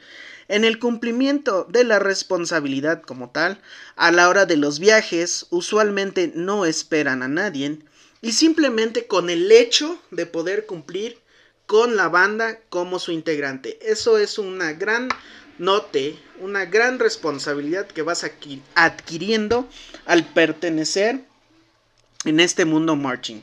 en 0.48 0.64
el 0.64 0.78
cumplimiento 0.78 1.66
de 1.68 1.86
la 1.86 1.98
responsabilidad 1.98 3.02
como 3.02 3.32
tal, 3.32 3.60
a 3.96 4.12
la 4.12 4.30
hora 4.30 4.46
de 4.46 4.58
los 4.58 4.78
viajes 4.78 5.48
usualmente 5.50 6.32
no 6.36 6.68
esperan 6.68 7.24
a 7.24 7.28
nadie 7.28 7.80
y 8.22 8.34
simplemente 8.34 9.08
con 9.08 9.32
el 9.32 9.52
hecho 9.52 10.00
de 10.12 10.28
poder 10.28 10.68
cumplir 10.68 11.18
con 11.66 11.96
la 11.96 12.10
banda 12.10 12.60
como 12.70 13.00
su 13.00 13.12
integrante. 13.12 13.80
Eso 13.82 14.20
es 14.20 14.38
una 14.38 14.74
gran 14.74 15.10
note, 15.58 16.20
una 16.40 16.66
gran 16.66 17.00
responsabilidad 17.00 17.88
que 17.88 18.02
vas 18.02 18.26
adquiriendo 18.76 19.68
al 20.06 20.26
pertenecer 20.26 21.22
en 22.26 22.40
este 22.40 22.66
mundo 22.66 22.96
marching. 22.96 23.42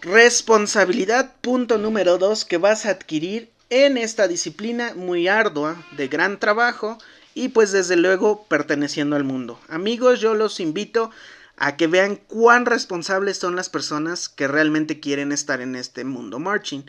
Responsabilidad 0.00 1.34
punto 1.40 1.78
número 1.78 2.18
2 2.18 2.44
que 2.44 2.58
vas 2.58 2.86
a 2.86 2.90
adquirir 2.90 3.50
en 3.70 3.96
esta 3.96 4.28
disciplina 4.28 4.94
muy 4.94 5.28
ardua, 5.28 5.82
de 5.96 6.08
gran 6.08 6.38
trabajo 6.38 6.98
y 7.34 7.48
pues 7.48 7.72
desde 7.72 7.96
luego 7.96 8.44
perteneciendo 8.44 9.16
al 9.16 9.24
mundo. 9.24 9.58
Amigos, 9.68 10.20
yo 10.20 10.34
los 10.34 10.60
invito 10.60 11.10
a 11.56 11.76
que 11.76 11.86
vean 11.86 12.16
cuán 12.16 12.66
responsables 12.66 13.38
son 13.38 13.56
las 13.56 13.68
personas 13.68 14.28
que 14.28 14.48
realmente 14.48 15.00
quieren 15.00 15.32
estar 15.32 15.60
en 15.60 15.76
este 15.76 16.04
mundo 16.04 16.38
marching. 16.38 16.82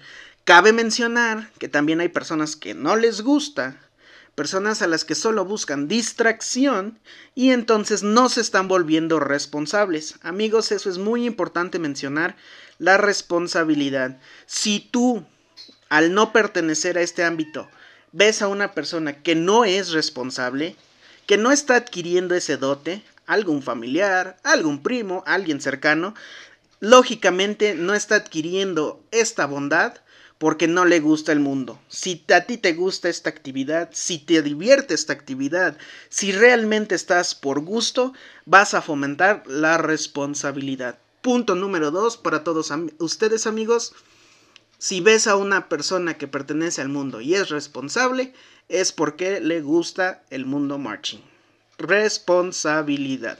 Cabe 0.43 0.73
mencionar 0.73 1.51
que 1.59 1.69
también 1.69 2.01
hay 2.01 2.09
personas 2.09 2.55
que 2.55 2.73
no 2.73 2.95
les 2.95 3.21
gusta, 3.21 3.77
personas 4.35 4.81
a 4.81 4.87
las 4.87 5.05
que 5.05 5.15
solo 5.15 5.45
buscan 5.45 5.87
distracción 5.87 6.99
y 7.35 7.51
entonces 7.51 8.03
no 8.03 8.29
se 8.29 8.41
están 8.41 8.67
volviendo 8.67 9.19
responsables. 9.19 10.15
Amigos, 10.21 10.71
eso 10.71 10.89
es 10.89 10.97
muy 10.97 11.25
importante 11.25 11.79
mencionar, 11.79 12.35
la 12.79 12.97
responsabilidad. 12.97 14.19
Si 14.45 14.79
tú 14.79 15.25
al 15.93 16.15
no 16.15 16.33
pertenecer 16.33 16.97
a 16.97 17.01
este 17.01 17.23
ámbito, 17.23 17.69
ves 18.11 18.41
a 18.41 18.47
una 18.47 18.71
persona 18.71 19.21
que 19.21 19.35
no 19.35 19.63
es 19.63 19.91
responsable, 19.91 20.75
que 21.27 21.37
no 21.37 21.51
está 21.51 21.75
adquiriendo 21.75 22.33
ese 22.33 22.57
dote, 22.57 23.03
algún 23.27 23.61
familiar, 23.61 24.37
algún 24.43 24.81
primo, 24.81 25.23
alguien 25.27 25.61
cercano, 25.61 26.15
lógicamente 26.79 27.75
no 27.75 27.93
está 27.93 28.15
adquiriendo 28.15 29.03
esta 29.11 29.45
bondad 29.45 29.93
porque 30.43 30.67
no 30.67 30.83
le 30.83 30.99
gusta 30.99 31.31
el 31.31 31.39
mundo. 31.39 31.79
Si 31.87 32.25
a 32.35 32.41
ti 32.41 32.57
te 32.57 32.73
gusta 32.73 33.07
esta 33.07 33.29
actividad, 33.29 33.91
si 33.93 34.17
te 34.17 34.41
divierte 34.41 34.93
esta 34.93 35.13
actividad, 35.13 35.77
si 36.09 36.33
realmente 36.33 36.95
estás 36.95 37.33
por 37.33 37.61
gusto, 37.61 38.11
vas 38.45 38.73
a 38.73 38.81
fomentar 38.81 39.43
la 39.47 39.77
responsabilidad. 39.77 40.99
Punto 41.21 41.55
número 41.55 41.91
dos 41.91 42.17
para 42.17 42.43
todos 42.43 42.73
ustedes 42.97 43.47
amigos. 43.47 43.93
Si 44.79 44.99
ves 44.99 45.27
a 45.27 45.37
una 45.37 45.69
persona 45.69 46.17
que 46.17 46.27
pertenece 46.27 46.81
al 46.81 46.89
mundo 46.89 47.21
y 47.21 47.35
es 47.35 47.47
responsable, 47.47 48.33
es 48.67 48.91
porque 48.91 49.39
le 49.39 49.61
gusta 49.61 50.25
el 50.29 50.45
mundo 50.45 50.77
marching. 50.77 51.21
Responsabilidad. 51.77 53.39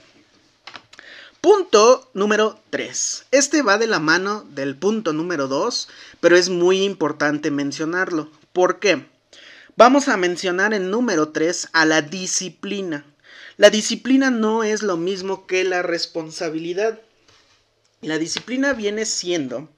Punto 1.44 2.10
número 2.14 2.58
3. 2.70 3.26
Este 3.30 3.60
va 3.60 3.76
de 3.76 3.86
la 3.86 3.98
mano 3.98 4.46
del 4.54 4.76
punto 4.76 5.12
número 5.12 5.46
2, 5.46 5.88
pero 6.20 6.38
es 6.38 6.48
muy 6.48 6.82
importante 6.82 7.50
mencionarlo. 7.50 8.30
¿Por 8.54 8.78
qué? 8.78 9.04
Vamos 9.76 10.08
a 10.08 10.16
mencionar 10.16 10.72
en 10.72 10.90
número 10.90 11.32
3 11.32 11.68
a 11.74 11.84
la 11.84 12.00
disciplina. 12.00 13.04
La 13.58 13.68
disciplina 13.68 14.30
no 14.30 14.64
es 14.64 14.82
lo 14.82 14.96
mismo 14.96 15.46
que 15.46 15.64
la 15.64 15.82
responsabilidad. 15.82 17.02
La 18.00 18.16
disciplina 18.16 18.72
viene 18.72 19.04
siendo 19.04 19.68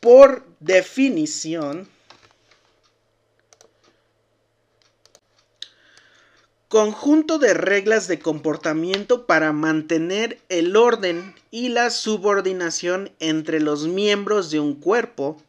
por 0.00 0.46
definición, 0.60 1.88
conjunto 6.74 7.38
de 7.38 7.54
reglas 7.54 8.08
de 8.08 8.18
comportamiento 8.18 9.26
para 9.26 9.52
mantener 9.52 10.40
el 10.48 10.74
orden 10.74 11.32
y 11.52 11.68
la 11.68 11.88
subordinación 11.88 13.12
entre 13.20 13.60
los 13.60 13.86
miembros 13.86 14.50
de 14.50 14.58
un 14.58 14.74
cuerpo 14.74 15.40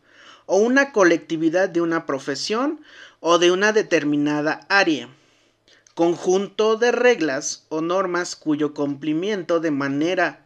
o 0.46 0.58
una 0.58 0.92
colectividad 0.92 1.68
de 1.68 1.82
una 1.82 2.06
profesión 2.06 2.80
o 3.22 3.40
de 3.40 3.52
una 3.52 3.74
determinada 3.74 4.68
área. 4.70 5.10
Conjunto 5.96 6.76
de 6.76 6.92
reglas 6.92 7.66
o 7.70 7.82
normas 7.82 8.36
cuyo 8.36 8.76
cumplimiento 8.76 9.60
de 9.60 9.72
manera 9.72 10.46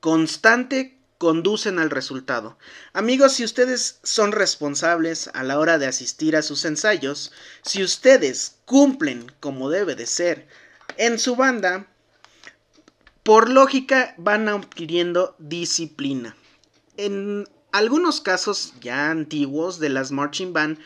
constante 0.00 0.98
conducen 1.20 1.78
al 1.78 1.90
resultado. 1.90 2.56
Amigos, 2.94 3.34
si 3.34 3.44
ustedes 3.44 4.00
son 4.02 4.32
responsables 4.32 5.28
a 5.34 5.42
la 5.42 5.58
hora 5.58 5.76
de 5.76 5.86
asistir 5.86 6.34
a 6.34 6.40
sus 6.40 6.64
ensayos, 6.64 7.30
si 7.60 7.82
ustedes 7.82 8.56
cumplen 8.64 9.30
como 9.38 9.68
debe 9.68 9.94
de 9.96 10.06
ser 10.06 10.48
en 10.96 11.18
su 11.18 11.36
banda, 11.36 11.86
por 13.22 13.50
lógica 13.50 14.14
van 14.16 14.48
adquiriendo 14.48 15.36
disciplina. 15.38 16.36
En 16.96 17.46
algunos 17.70 18.22
casos 18.22 18.72
ya 18.80 19.10
antiguos 19.10 19.78
de 19.78 19.90
las 19.90 20.12
marching 20.12 20.54
band 20.54 20.78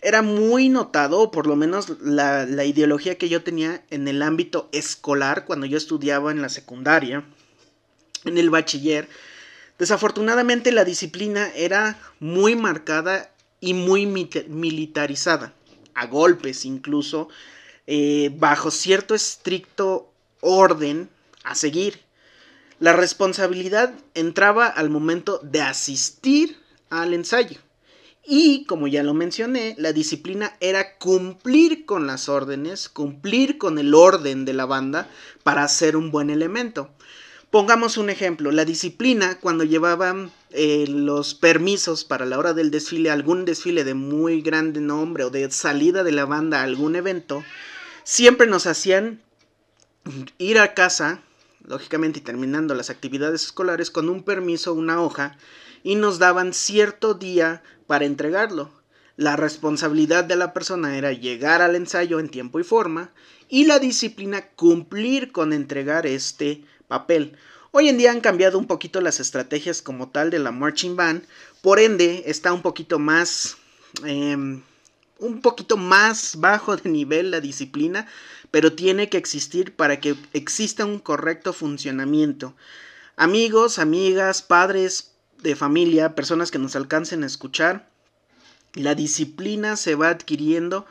era 0.00 0.22
muy 0.22 0.70
notado, 0.70 1.30
por 1.30 1.46
lo 1.46 1.56
menos 1.56 1.90
la, 2.00 2.46
la, 2.46 2.64
ideología 2.64 3.18
que 3.18 3.28
yo 3.28 3.42
tenía 3.42 3.84
en 3.90 4.08
el 4.08 4.22
ámbito 4.22 4.70
escolar 4.72 5.44
cuando 5.44 5.66
yo 5.66 5.76
estudiaba 5.76 6.30
en 6.30 6.40
la 6.40 6.48
secundaria, 6.48 7.22
en 8.24 8.38
el 8.38 8.48
bachiller. 8.48 9.10
Desafortunadamente 9.78 10.70
la 10.72 10.84
disciplina 10.84 11.50
era 11.54 11.98
muy 12.20 12.54
marcada 12.54 13.32
y 13.60 13.74
muy 13.74 14.06
militarizada, 14.06 15.52
a 15.94 16.06
golpes 16.06 16.64
incluso, 16.64 17.28
eh, 17.86 18.30
bajo 18.36 18.70
cierto 18.70 19.14
estricto 19.14 20.12
orden 20.40 21.08
a 21.42 21.54
seguir. 21.54 22.00
La 22.78 22.92
responsabilidad 22.92 23.94
entraba 24.14 24.66
al 24.66 24.90
momento 24.90 25.40
de 25.42 25.62
asistir 25.62 26.56
al 26.90 27.14
ensayo. 27.14 27.58
Y, 28.26 28.64
como 28.64 28.88
ya 28.88 29.02
lo 29.02 29.12
mencioné, 29.12 29.74
la 29.78 29.92
disciplina 29.92 30.56
era 30.60 30.96
cumplir 30.96 31.84
con 31.84 32.06
las 32.06 32.28
órdenes, 32.28 32.88
cumplir 32.88 33.58
con 33.58 33.78
el 33.78 33.94
orden 33.94 34.44
de 34.44 34.54
la 34.54 34.64
banda 34.64 35.08
para 35.42 35.68
ser 35.68 35.96
un 35.96 36.10
buen 36.10 36.30
elemento. 36.30 36.90
Pongamos 37.54 37.98
un 37.98 38.10
ejemplo, 38.10 38.50
la 38.50 38.64
disciplina 38.64 39.38
cuando 39.38 39.62
llevaban 39.62 40.32
eh, 40.50 40.86
los 40.88 41.36
permisos 41.36 42.04
para 42.04 42.26
la 42.26 42.36
hora 42.36 42.52
del 42.52 42.72
desfile, 42.72 43.12
algún 43.12 43.44
desfile 43.44 43.84
de 43.84 43.94
muy 43.94 44.42
grande 44.42 44.80
nombre 44.80 45.22
o 45.22 45.30
de 45.30 45.48
salida 45.52 46.02
de 46.02 46.10
la 46.10 46.24
banda 46.24 46.58
a 46.58 46.64
algún 46.64 46.96
evento, 46.96 47.44
siempre 48.02 48.48
nos 48.48 48.66
hacían 48.66 49.22
ir 50.38 50.58
a 50.58 50.74
casa, 50.74 51.22
lógicamente 51.64 52.20
terminando 52.20 52.74
las 52.74 52.90
actividades 52.90 53.44
escolares, 53.44 53.88
con 53.88 54.08
un 54.08 54.24
permiso, 54.24 54.74
una 54.74 55.00
hoja, 55.00 55.38
y 55.84 55.94
nos 55.94 56.18
daban 56.18 56.54
cierto 56.54 57.14
día 57.14 57.62
para 57.86 58.04
entregarlo. 58.04 58.72
La 59.16 59.36
responsabilidad 59.36 60.24
de 60.24 60.34
la 60.34 60.52
persona 60.54 60.98
era 60.98 61.12
llegar 61.12 61.62
al 61.62 61.76
ensayo 61.76 62.18
en 62.18 62.30
tiempo 62.30 62.58
y 62.58 62.64
forma 62.64 63.12
y 63.48 63.66
la 63.66 63.78
disciplina 63.78 64.48
cumplir 64.56 65.30
con 65.30 65.52
entregar 65.52 66.04
este 66.04 66.64
papel. 66.88 67.36
Hoy 67.70 67.88
en 67.88 67.98
día 67.98 68.12
han 68.12 68.20
cambiado 68.20 68.58
un 68.58 68.66
poquito 68.66 69.00
las 69.00 69.20
estrategias 69.20 69.82
como 69.82 70.08
tal 70.08 70.30
de 70.30 70.38
la 70.38 70.52
marching 70.52 70.96
band, 70.96 71.24
por 71.60 71.80
ende 71.80 72.24
está 72.26 72.52
un 72.52 72.62
poquito 72.62 72.98
más 72.98 73.56
em, 74.04 74.62
un 75.18 75.40
poquito 75.40 75.76
más 75.76 76.36
bajo 76.38 76.76
de 76.76 76.90
nivel 76.90 77.30
la 77.30 77.40
disciplina, 77.40 78.06
pero 78.50 78.72
tiene 78.72 79.08
que 79.08 79.16
existir 79.16 79.74
para 79.74 80.00
que 80.00 80.16
exista 80.32 80.84
un 80.84 80.98
correcto 80.98 81.52
funcionamiento. 81.52 82.54
Amigos, 83.16 83.78
amigas, 83.78 84.42
padres 84.42 85.12
de 85.42 85.56
familia, 85.56 86.14
personas 86.14 86.50
que 86.50 86.58
nos 86.58 86.76
alcancen 86.76 87.22
a 87.22 87.26
escuchar, 87.26 87.88
la 88.74 88.94
disciplina 88.94 89.76
se 89.76 89.94
va 89.94 90.08
adquiriendo 90.08 90.86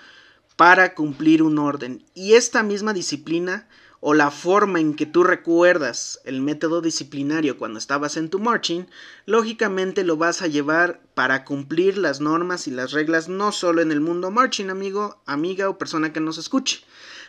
para 0.55 0.93
cumplir 0.93 1.43
un 1.43 1.59
orden. 1.59 2.03
Y 2.13 2.33
esta 2.33 2.63
misma 2.63 2.93
disciplina 2.93 3.67
o 4.05 4.13
la 4.13 4.31
forma 4.31 4.81
en 4.81 4.95
que 4.95 5.05
tú 5.05 5.23
recuerdas 5.23 6.19
el 6.25 6.41
método 6.41 6.81
disciplinario 6.81 7.57
cuando 7.57 7.79
estabas 7.79 8.17
en 8.17 8.29
tu 8.29 8.37
marching, 8.37 8.85
lógicamente 9.25 10.03
lo 10.03 10.17
vas 10.17 10.41
a 10.41 10.47
llevar 10.47 10.99
para 11.13 11.45
cumplir 11.45 11.97
las 11.97 12.19
normas 12.19 12.67
y 12.67 12.71
las 12.71 12.91
reglas 12.91 13.29
no 13.29 13.53
solo 13.53 13.81
en 13.81 13.93
el 13.93 14.01
mundo 14.01 14.29
marching, 14.29 14.69
amigo, 14.69 15.21
amiga 15.25 15.69
o 15.69 15.77
persona 15.77 16.11
que 16.11 16.19
nos 16.19 16.37
escuche. 16.37 16.83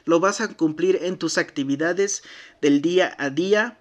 Lo 0.04 0.18
vas 0.18 0.40
a 0.40 0.48
cumplir 0.48 0.98
en 1.02 1.16
tus 1.16 1.38
actividades 1.38 2.24
del 2.60 2.82
día 2.82 3.14
a 3.20 3.30
día, 3.30 3.78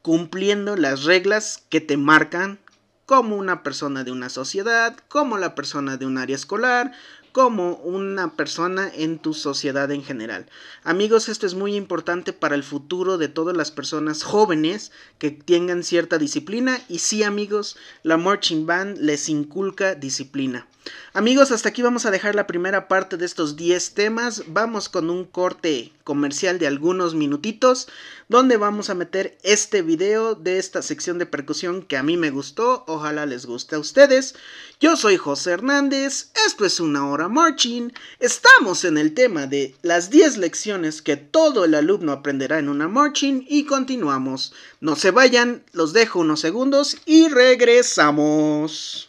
cumpliendo 0.00 0.76
las 0.76 1.04
reglas 1.04 1.62
que 1.68 1.82
te 1.82 1.98
marcan 1.98 2.58
como 3.04 3.36
una 3.36 3.62
persona 3.62 4.02
de 4.02 4.12
una 4.12 4.30
sociedad, 4.30 4.96
como 5.08 5.36
la 5.36 5.54
persona 5.54 5.98
de 5.98 6.06
un 6.06 6.16
área 6.16 6.36
escolar, 6.36 6.92
como 7.34 7.74
una 7.78 8.36
persona 8.36 8.88
en 8.94 9.18
tu 9.18 9.34
sociedad 9.34 9.90
en 9.90 10.04
general. 10.04 10.46
Amigos, 10.84 11.28
esto 11.28 11.46
es 11.46 11.54
muy 11.54 11.74
importante 11.74 12.32
para 12.32 12.54
el 12.54 12.62
futuro 12.62 13.18
de 13.18 13.26
todas 13.26 13.56
las 13.56 13.72
personas 13.72 14.22
jóvenes 14.22 14.92
que 15.18 15.32
tengan 15.32 15.82
cierta 15.82 16.18
disciplina 16.18 16.80
y 16.88 17.00
sí 17.00 17.24
amigos, 17.24 17.76
la 18.04 18.18
marching 18.18 18.66
band 18.66 18.98
les 18.98 19.28
inculca 19.28 19.96
disciplina. 19.96 20.68
Amigos, 21.12 21.50
hasta 21.50 21.70
aquí 21.70 21.82
vamos 21.82 22.06
a 22.06 22.12
dejar 22.12 22.36
la 22.36 22.46
primera 22.46 22.86
parte 22.86 23.16
de 23.16 23.26
estos 23.26 23.56
10 23.56 23.94
temas. 23.94 24.44
Vamos 24.46 24.88
con 24.88 25.10
un 25.10 25.24
corte 25.24 25.92
comercial 26.04 26.60
de 26.60 26.68
algunos 26.68 27.16
minutitos 27.16 27.88
donde 28.28 28.56
vamos 28.56 28.90
a 28.90 28.94
meter 28.94 29.38
este 29.42 29.82
video 29.82 30.34
de 30.34 30.58
esta 30.58 30.82
sección 30.82 31.18
de 31.18 31.26
percusión 31.26 31.82
que 31.82 31.96
a 31.96 32.02
mí 32.02 32.16
me 32.16 32.30
gustó. 32.30 32.84
Ojalá 32.86 33.26
les 33.26 33.46
guste 33.46 33.76
a 33.76 33.78
ustedes. 33.78 34.34
Yo 34.80 34.96
soy 34.96 35.16
José 35.16 35.52
Hernández, 35.52 36.30
esto 36.46 36.64
es 36.64 36.80
una 36.80 37.08
hora 37.08 37.28
marching. 37.28 37.92
Estamos 38.20 38.84
en 38.84 38.98
el 38.98 39.14
tema 39.14 39.46
de 39.46 39.74
las 39.82 40.10
10 40.10 40.38
lecciones 40.38 41.02
que 41.02 41.16
todo 41.16 41.64
el 41.64 41.74
alumno 41.74 42.12
aprenderá 42.12 42.58
en 42.58 42.68
una 42.68 42.88
marching 42.88 43.44
y 43.48 43.64
continuamos. 43.64 44.52
No 44.80 44.96
se 44.96 45.10
vayan, 45.10 45.62
los 45.72 45.92
dejo 45.92 46.20
unos 46.20 46.40
segundos 46.40 46.96
y 47.06 47.28
regresamos. 47.28 49.08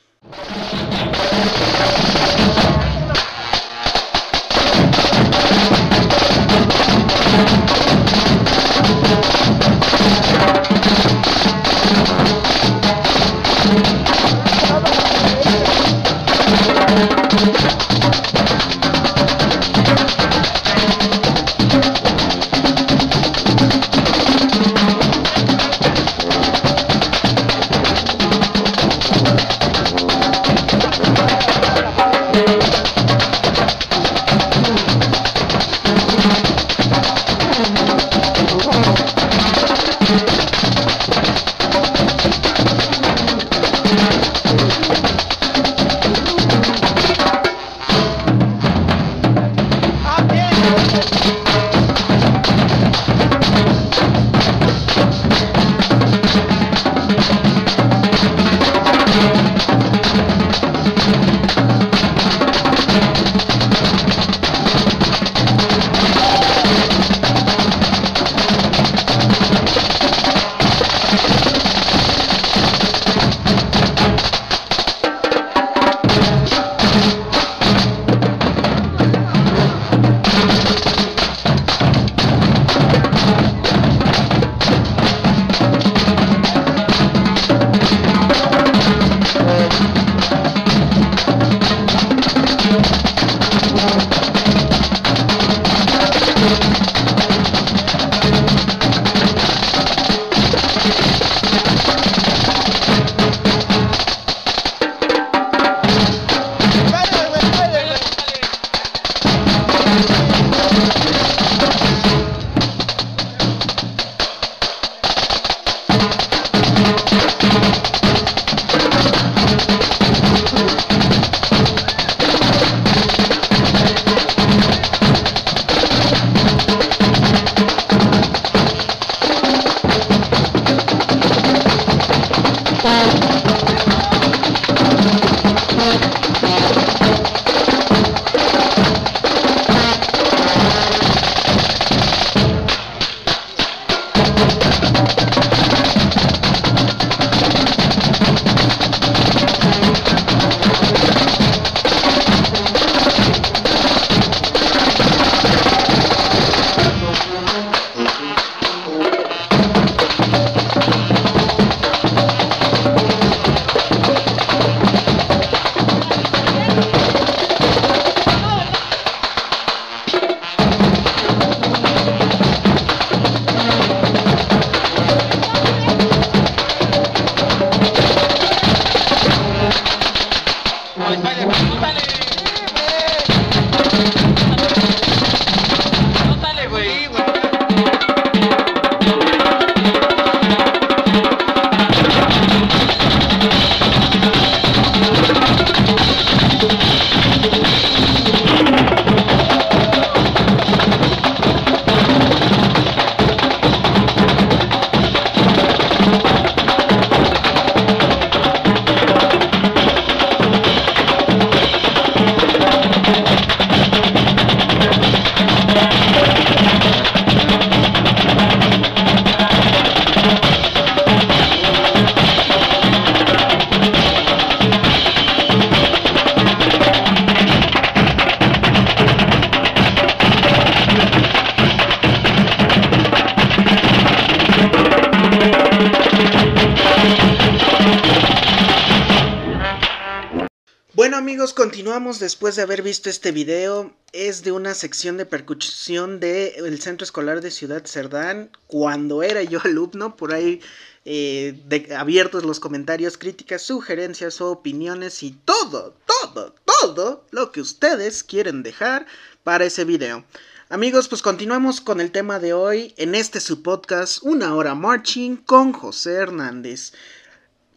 De 242.56 242.62
haber 242.62 242.82
visto 242.82 243.10
este 243.10 243.32
video. 243.32 243.94
Es 244.14 244.44
de 244.44 244.52
una 244.52 244.74
sección 244.74 245.18
de 245.18 245.26
percusión 245.26 246.20
del 246.20 246.82
Centro 246.82 247.04
Escolar 247.04 247.42
de 247.42 247.52
Ciudad 247.52 247.86
Cerdán. 247.86 248.50
Cuando 248.68 249.24
era 249.24 249.44
yo 249.44 249.60
alumno, 249.64 250.16
por 250.16 250.34
ahí 250.34 250.62
eh, 251.06 251.88
abiertos 251.96 252.46
los 252.46 252.60
comentarios, 252.60 253.18
críticas, 253.18 253.62
sugerencias 253.62 254.42
o 254.42 254.52
opiniones 254.52 255.22
y 255.24 255.32
todo, 255.32 255.96
todo, 256.06 256.56
todo 256.66 257.26
lo 257.32 257.52
que 257.52 257.62
ustedes 257.62 258.24
quieren 258.24 258.64
dejar 258.64 259.06
para 259.44 259.66
ese 259.66 259.84
video. 259.84 260.24
Amigos, 260.70 261.08
pues 261.08 261.22
continuamos 261.22 261.80
con 261.80 262.02
el 262.02 262.12
tema 262.12 262.40
de 262.40 262.54
hoy 262.54 262.94
en 262.98 263.14
este 263.14 263.40
su 263.40 263.62
podcast, 263.62 264.24
Una 264.24 264.56
hora 264.56 264.74
marching 264.74 265.36
con 265.36 265.74
José 265.74 266.14
Hernández. 266.14 266.94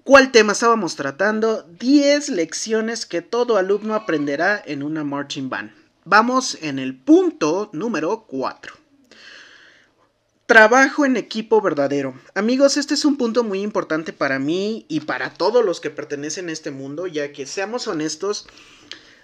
¿Cuál 0.08 0.32
tema 0.32 0.54
estábamos 0.54 0.96
tratando? 0.96 1.64
10 1.80 2.30
lecciones 2.30 3.04
que 3.04 3.20
todo 3.20 3.58
alumno 3.58 3.94
aprenderá 3.94 4.58
en 4.64 4.82
una 4.82 5.04
marching 5.04 5.50
band. 5.50 5.70
Vamos 6.06 6.56
en 6.62 6.78
el 6.78 6.96
punto 6.96 7.68
número 7.74 8.24
4. 8.26 8.72
Trabajo 10.46 11.04
en 11.04 11.18
equipo 11.18 11.60
verdadero. 11.60 12.14
Amigos, 12.34 12.78
este 12.78 12.94
es 12.94 13.04
un 13.04 13.18
punto 13.18 13.44
muy 13.44 13.60
importante 13.60 14.14
para 14.14 14.38
mí 14.38 14.86
y 14.88 15.00
para 15.00 15.34
todos 15.34 15.62
los 15.62 15.78
que 15.78 15.90
pertenecen 15.90 16.48
a 16.48 16.52
este 16.52 16.70
mundo, 16.70 17.06
ya 17.06 17.30
que 17.34 17.44
seamos 17.44 17.86
honestos, 17.86 18.46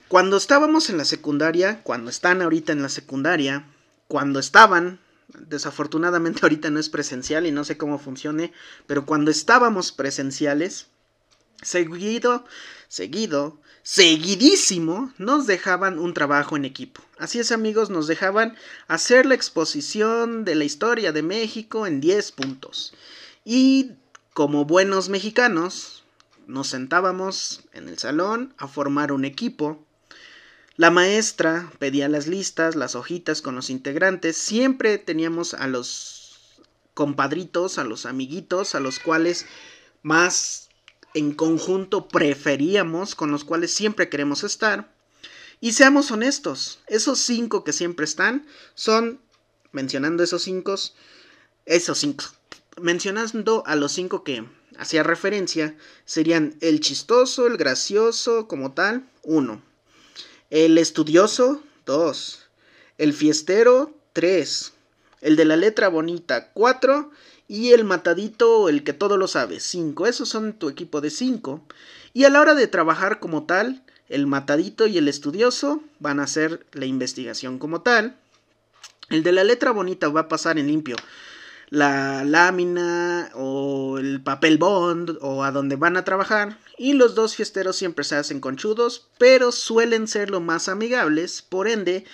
cuando 0.08 0.36
estábamos 0.36 0.90
en 0.90 0.98
la 0.98 1.06
secundaria, 1.06 1.80
cuando 1.82 2.10
están 2.10 2.42
ahorita 2.42 2.72
en 2.72 2.82
la 2.82 2.90
secundaria, 2.90 3.64
cuando 4.06 4.38
estaban 4.38 5.00
desafortunadamente 5.28 6.40
ahorita 6.42 6.70
no 6.70 6.80
es 6.80 6.88
presencial 6.88 7.46
y 7.46 7.52
no 7.52 7.64
sé 7.64 7.76
cómo 7.76 7.98
funcione, 7.98 8.52
pero 8.86 9.06
cuando 9.06 9.30
estábamos 9.30 9.92
presenciales, 9.92 10.88
seguido, 11.62 12.44
seguido, 12.88 13.58
seguidísimo, 13.82 15.12
nos 15.18 15.46
dejaban 15.46 15.98
un 15.98 16.14
trabajo 16.14 16.56
en 16.56 16.64
equipo. 16.64 17.02
Así 17.18 17.38
es 17.38 17.52
amigos, 17.52 17.90
nos 17.90 18.06
dejaban 18.06 18.56
hacer 18.88 19.26
la 19.26 19.34
exposición 19.34 20.44
de 20.44 20.54
la 20.54 20.64
historia 20.64 21.12
de 21.12 21.22
México 21.22 21.86
en 21.86 22.00
10 22.00 22.32
puntos. 22.32 22.94
Y 23.44 23.92
como 24.32 24.64
buenos 24.64 25.08
mexicanos, 25.08 26.02
nos 26.46 26.68
sentábamos 26.68 27.62
en 27.72 27.88
el 27.88 27.98
salón 27.98 28.54
a 28.58 28.68
formar 28.68 29.12
un 29.12 29.24
equipo 29.24 29.83
la 30.76 30.90
maestra 30.90 31.70
pedía 31.78 32.08
las 32.08 32.26
listas, 32.26 32.74
las 32.74 32.96
hojitas 32.96 33.42
con 33.42 33.54
los 33.54 33.70
integrantes. 33.70 34.36
Siempre 34.36 34.98
teníamos 34.98 35.54
a 35.54 35.68
los 35.68 36.60
compadritos, 36.94 37.78
a 37.78 37.84
los 37.84 38.06
amiguitos, 38.06 38.74
a 38.74 38.80
los 38.80 38.98
cuales 38.98 39.46
más 40.02 40.68
en 41.14 41.32
conjunto 41.32 42.08
preferíamos, 42.08 43.14
con 43.14 43.30
los 43.30 43.44
cuales 43.44 43.72
siempre 43.72 44.08
queremos 44.08 44.42
estar. 44.42 44.92
Y 45.60 45.72
seamos 45.72 46.10
honestos, 46.10 46.80
esos 46.88 47.20
cinco 47.20 47.62
que 47.62 47.72
siempre 47.72 48.04
están 48.04 48.46
son, 48.74 49.20
mencionando 49.70 50.24
esos 50.24 50.42
cinco, 50.42 50.74
esos 51.66 51.98
cinco, 51.98 52.24
mencionando 52.80 53.62
a 53.64 53.76
los 53.76 53.92
cinco 53.92 54.24
que 54.24 54.44
hacía 54.76 55.04
referencia, 55.04 55.76
serían 56.04 56.56
el 56.60 56.80
chistoso, 56.80 57.46
el 57.46 57.56
gracioso 57.56 58.48
como 58.48 58.72
tal, 58.72 59.08
uno. 59.22 59.62
El 60.54 60.78
estudioso, 60.78 61.64
2. 61.84 62.46
El 62.98 63.12
fiestero, 63.12 63.92
3. 64.12 64.72
El 65.20 65.34
de 65.34 65.44
la 65.46 65.56
letra 65.56 65.88
bonita, 65.88 66.52
4. 66.52 67.10
Y 67.48 67.72
el 67.72 67.82
matadito, 67.82 68.68
el 68.68 68.84
que 68.84 68.92
todo 68.92 69.16
lo 69.16 69.26
sabe, 69.26 69.58
5. 69.58 70.06
Esos 70.06 70.28
son 70.28 70.52
tu 70.52 70.68
equipo 70.68 71.00
de 71.00 71.10
5. 71.10 71.60
Y 72.12 72.22
a 72.22 72.30
la 72.30 72.40
hora 72.40 72.54
de 72.54 72.68
trabajar 72.68 73.18
como 73.18 73.46
tal, 73.46 73.82
el 74.08 74.28
matadito 74.28 74.86
y 74.86 74.96
el 74.96 75.08
estudioso 75.08 75.82
van 75.98 76.20
a 76.20 76.22
hacer 76.22 76.64
la 76.70 76.86
investigación 76.86 77.58
como 77.58 77.80
tal. 77.80 78.16
El 79.10 79.24
de 79.24 79.32
la 79.32 79.42
letra 79.42 79.72
bonita 79.72 80.08
va 80.08 80.20
a 80.20 80.28
pasar 80.28 80.56
en 80.60 80.68
limpio 80.68 80.94
la 81.74 82.24
lámina 82.24 83.30
o 83.34 83.98
el 83.98 84.22
papel 84.22 84.58
bond 84.58 85.18
o 85.20 85.42
a 85.42 85.50
donde 85.50 85.76
van 85.76 85.96
a 85.96 86.04
trabajar. 86.04 86.58
Y 86.78 86.92
los 86.92 87.14
dos 87.14 87.34
fiesteros 87.34 87.76
siempre 87.76 88.04
se 88.04 88.16
hacen 88.16 88.40
conchudos, 88.40 89.08
pero 89.18 89.52
suelen 89.52 90.06
ser 90.06 90.30
lo 90.30 90.40
más 90.40 90.68
amigables, 90.68 91.42
por 91.42 91.68
ende, 91.68 92.04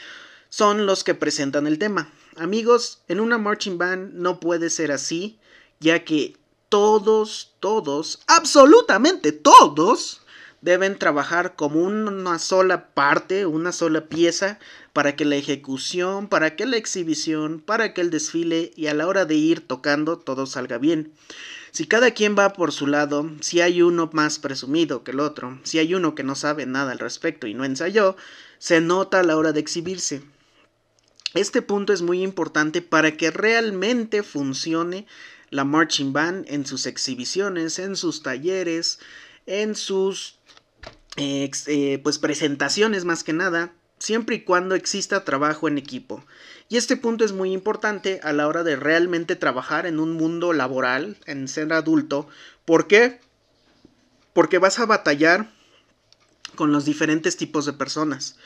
son 0.48 0.86
los 0.86 1.04
que 1.04 1.14
presentan 1.14 1.66
el 1.66 1.78
tema. 1.78 2.10
Amigos, 2.36 3.02
en 3.08 3.20
una 3.20 3.38
marching 3.38 3.76
band 3.76 4.14
no 4.14 4.40
puede 4.40 4.70
ser 4.70 4.92
así, 4.92 5.38
ya 5.78 6.04
que 6.04 6.36
todos, 6.70 7.52
todos, 7.60 8.20
absolutamente 8.28 9.32
todos, 9.32 10.22
deben 10.60 10.98
trabajar 10.98 11.56
como 11.56 11.82
una 11.82 12.38
sola 12.38 12.92
parte, 12.92 13.46
una 13.46 13.72
sola 13.72 14.06
pieza, 14.06 14.58
para 14.92 15.16
que 15.16 15.24
la 15.24 15.36
ejecución, 15.36 16.28
para 16.28 16.56
que 16.56 16.66
la 16.66 16.76
exhibición, 16.76 17.60
para 17.60 17.94
que 17.94 18.00
el 18.00 18.10
desfile 18.10 18.72
y 18.76 18.88
a 18.88 18.94
la 18.94 19.06
hora 19.06 19.24
de 19.24 19.36
ir 19.36 19.66
tocando 19.66 20.18
todo 20.18 20.46
salga 20.46 20.78
bien. 20.78 21.12
Si 21.72 21.86
cada 21.86 22.10
quien 22.10 22.36
va 22.36 22.52
por 22.52 22.72
su 22.72 22.86
lado, 22.88 23.30
si 23.40 23.60
hay 23.60 23.80
uno 23.80 24.10
más 24.12 24.38
presumido 24.38 25.04
que 25.04 25.12
el 25.12 25.20
otro, 25.20 25.60
si 25.62 25.78
hay 25.78 25.94
uno 25.94 26.14
que 26.14 26.24
no 26.24 26.34
sabe 26.34 26.66
nada 26.66 26.92
al 26.92 26.98
respecto 26.98 27.46
y 27.46 27.54
no 27.54 27.64
ensayó, 27.64 28.16
se 28.58 28.80
nota 28.80 29.20
a 29.20 29.22
la 29.22 29.36
hora 29.36 29.52
de 29.52 29.60
exhibirse. 29.60 30.22
Este 31.32 31.62
punto 31.62 31.92
es 31.92 32.02
muy 32.02 32.24
importante 32.24 32.82
para 32.82 33.16
que 33.16 33.30
realmente 33.30 34.24
funcione 34.24 35.06
la 35.50 35.64
marching 35.64 36.12
band 36.12 36.44
en 36.48 36.66
sus 36.66 36.86
exhibiciones, 36.86 37.78
en 37.78 37.94
sus 37.94 38.24
talleres, 38.24 38.98
en 39.46 39.76
sus 39.76 40.39
eh, 41.16 42.00
pues 42.02 42.18
presentaciones 42.18 43.04
más 43.04 43.24
que 43.24 43.32
nada, 43.32 43.72
siempre 43.98 44.36
y 44.36 44.40
cuando 44.42 44.74
exista 44.74 45.24
trabajo 45.24 45.68
en 45.68 45.78
equipo. 45.78 46.24
Y 46.68 46.76
este 46.76 46.96
punto 46.96 47.24
es 47.24 47.32
muy 47.32 47.52
importante 47.52 48.20
a 48.22 48.32
la 48.32 48.46
hora 48.46 48.62
de 48.62 48.76
realmente 48.76 49.36
trabajar 49.36 49.86
en 49.86 49.98
un 49.98 50.12
mundo 50.12 50.52
laboral, 50.52 51.16
en 51.26 51.48
ser 51.48 51.72
adulto. 51.72 52.28
¿Por 52.64 52.86
qué? 52.86 53.20
Porque 54.32 54.58
vas 54.58 54.78
a 54.78 54.86
batallar 54.86 55.50
con 56.54 56.72
los 56.72 56.84
diferentes 56.84 57.36
tipos 57.36 57.66
de 57.66 57.72
personas. 57.72 58.36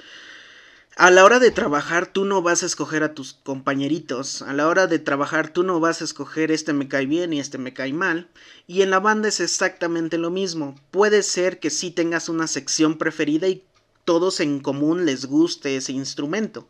A 0.96 1.10
la 1.10 1.24
hora 1.24 1.40
de 1.40 1.50
trabajar 1.50 2.06
tú 2.06 2.24
no 2.24 2.40
vas 2.40 2.62
a 2.62 2.66
escoger 2.66 3.02
a 3.02 3.14
tus 3.14 3.32
compañeritos, 3.32 4.42
a 4.42 4.52
la 4.52 4.68
hora 4.68 4.86
de 4.86 5.00
trabajar 5.00 5.52
tú 5.52 5.64
no 5.64 5.80
vas 5.80 6.00
a 6.00 6.04
escoger 6.04 6.52
este 6.52 6.72
me 6.72 6.86
cae 6.86 7.06
bien 7.06 7.32
y 7.32 7.40
este 7.40 7.58
me 7.58 7.74
cae 7.74 7.92
mal, 7.92 8.28
y 8.68 8.82
en 8.82 8.90
la 8.90 9.00
banda 9.00 9.26
es 9.26 9.40
exactamente 9.40 10.18
lo 10.18 10.30
mismo. 10.30 10.76
Puede 10.92 11.24
ser 11.24 11.58
que 11.58 11.70
sí 11.70 11.90
tengas 11.90 12.28
una 12.28 12.46
sección 12.46 12.96
preferida 12.96 13.48
y 13.48 13.64
todos 14.04 14.38
en 14.38 14.60
común 14.60 15.04
les 15.04 15.26
guste 15.26 15.74
ese 15.74 15.90
instrumento, 15.90 16.68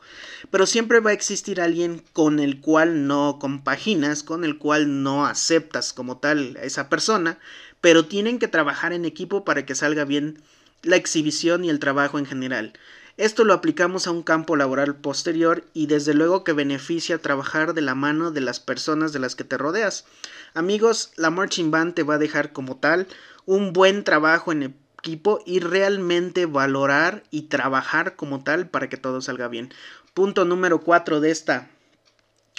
pero 0.51 0.65
siempre 0.65 1.01
va 1.01 1.11
a 1.11 1.15
existir 1.15 1.61
alguien 1.61 2.03
con 2.15 2.41
el 2.41 2.63
cual 2.63 3.07
no 3.07 3.39
compaginas, 3.39 4.23
con 4.23 4.45
el 4.45 4.57
cual 4.57 5.03
no 5.03 5.27
aceptas 5.27 5.93
como 5.93 6.17
tal 6.17 6.57
a 6.57 6.63
esa 6.63 6.89
persona, 6.89 7.39
pero 7.83 8.07
tienen 8.07 8.39
que 8.39 8.49
trabajar 8.49 8.95
en 8.95 9.05
equipo 9.05 9.45
para 9.45 9.67
que 9.67 9.75
salga 9.75 10.07
bien 10.07 10.43
la 10.83 10.97
exhibición 10.97 11.63
y 11.63 11.69
el 11.69 11.79
trabajo 11.79 12.19
en 12.19 12.25
general. 12.25 12.73
Esto 13.17 13.45
lo 13.45 13.55
aplicamos 13.55 14.09
a 14.09 14.11
un 14.11 14.25
campo 14.25 14.57
laboral 14.57 14.97
posterior 14.97 15.65
y 15.73 15.87
desde 15.87 16.15
luego 16.15 16.43
que 16.43 16.53
beneficia 16.53 17.19
trabajar 17.19 17.73
de 17.73 17.81
la 17.81 17.95
mano 17.95 18.33
de 18.33 18.41
las 18.41 18.59
personas 18.59 19.13
de 19.13 19.21
las 19.21 19.37
que 19.37 19.45
te 19.45 19.57
rodeas. 19.57 20.05
Amigos, 20.53 21.13
la 21.15 21.31
marching 21.31 21.71
band 21.71 21.95
te 21.95 22.03
va 22.03 22.15
a 22.15 22.19
dejar 22.19 22.53
como 22.53 22.77
tal 22.77 23.07
un 23.47 23.73
buen 23.73 24.03
trabajo 24.03 24.51
en 24.51 24.75
equipo 24.99 25.41
y 25.47 25.61
realmente 25.61 26.47
valorar 26.47 27.23
y 27.31 27.43
trabajar 27.43 28.17
como 28.17 28.43
tal 28.43 28.69
para 28.69 28.89
que 28.89 28.97
todo 28.97 29.21
salga 29.21 29.47
bien. 29.47 29.73
Punto 30.13 30.45
número 30.45 30.81
4 30.81 31.21
de 31.21 31.31
esta, 31.31 31.71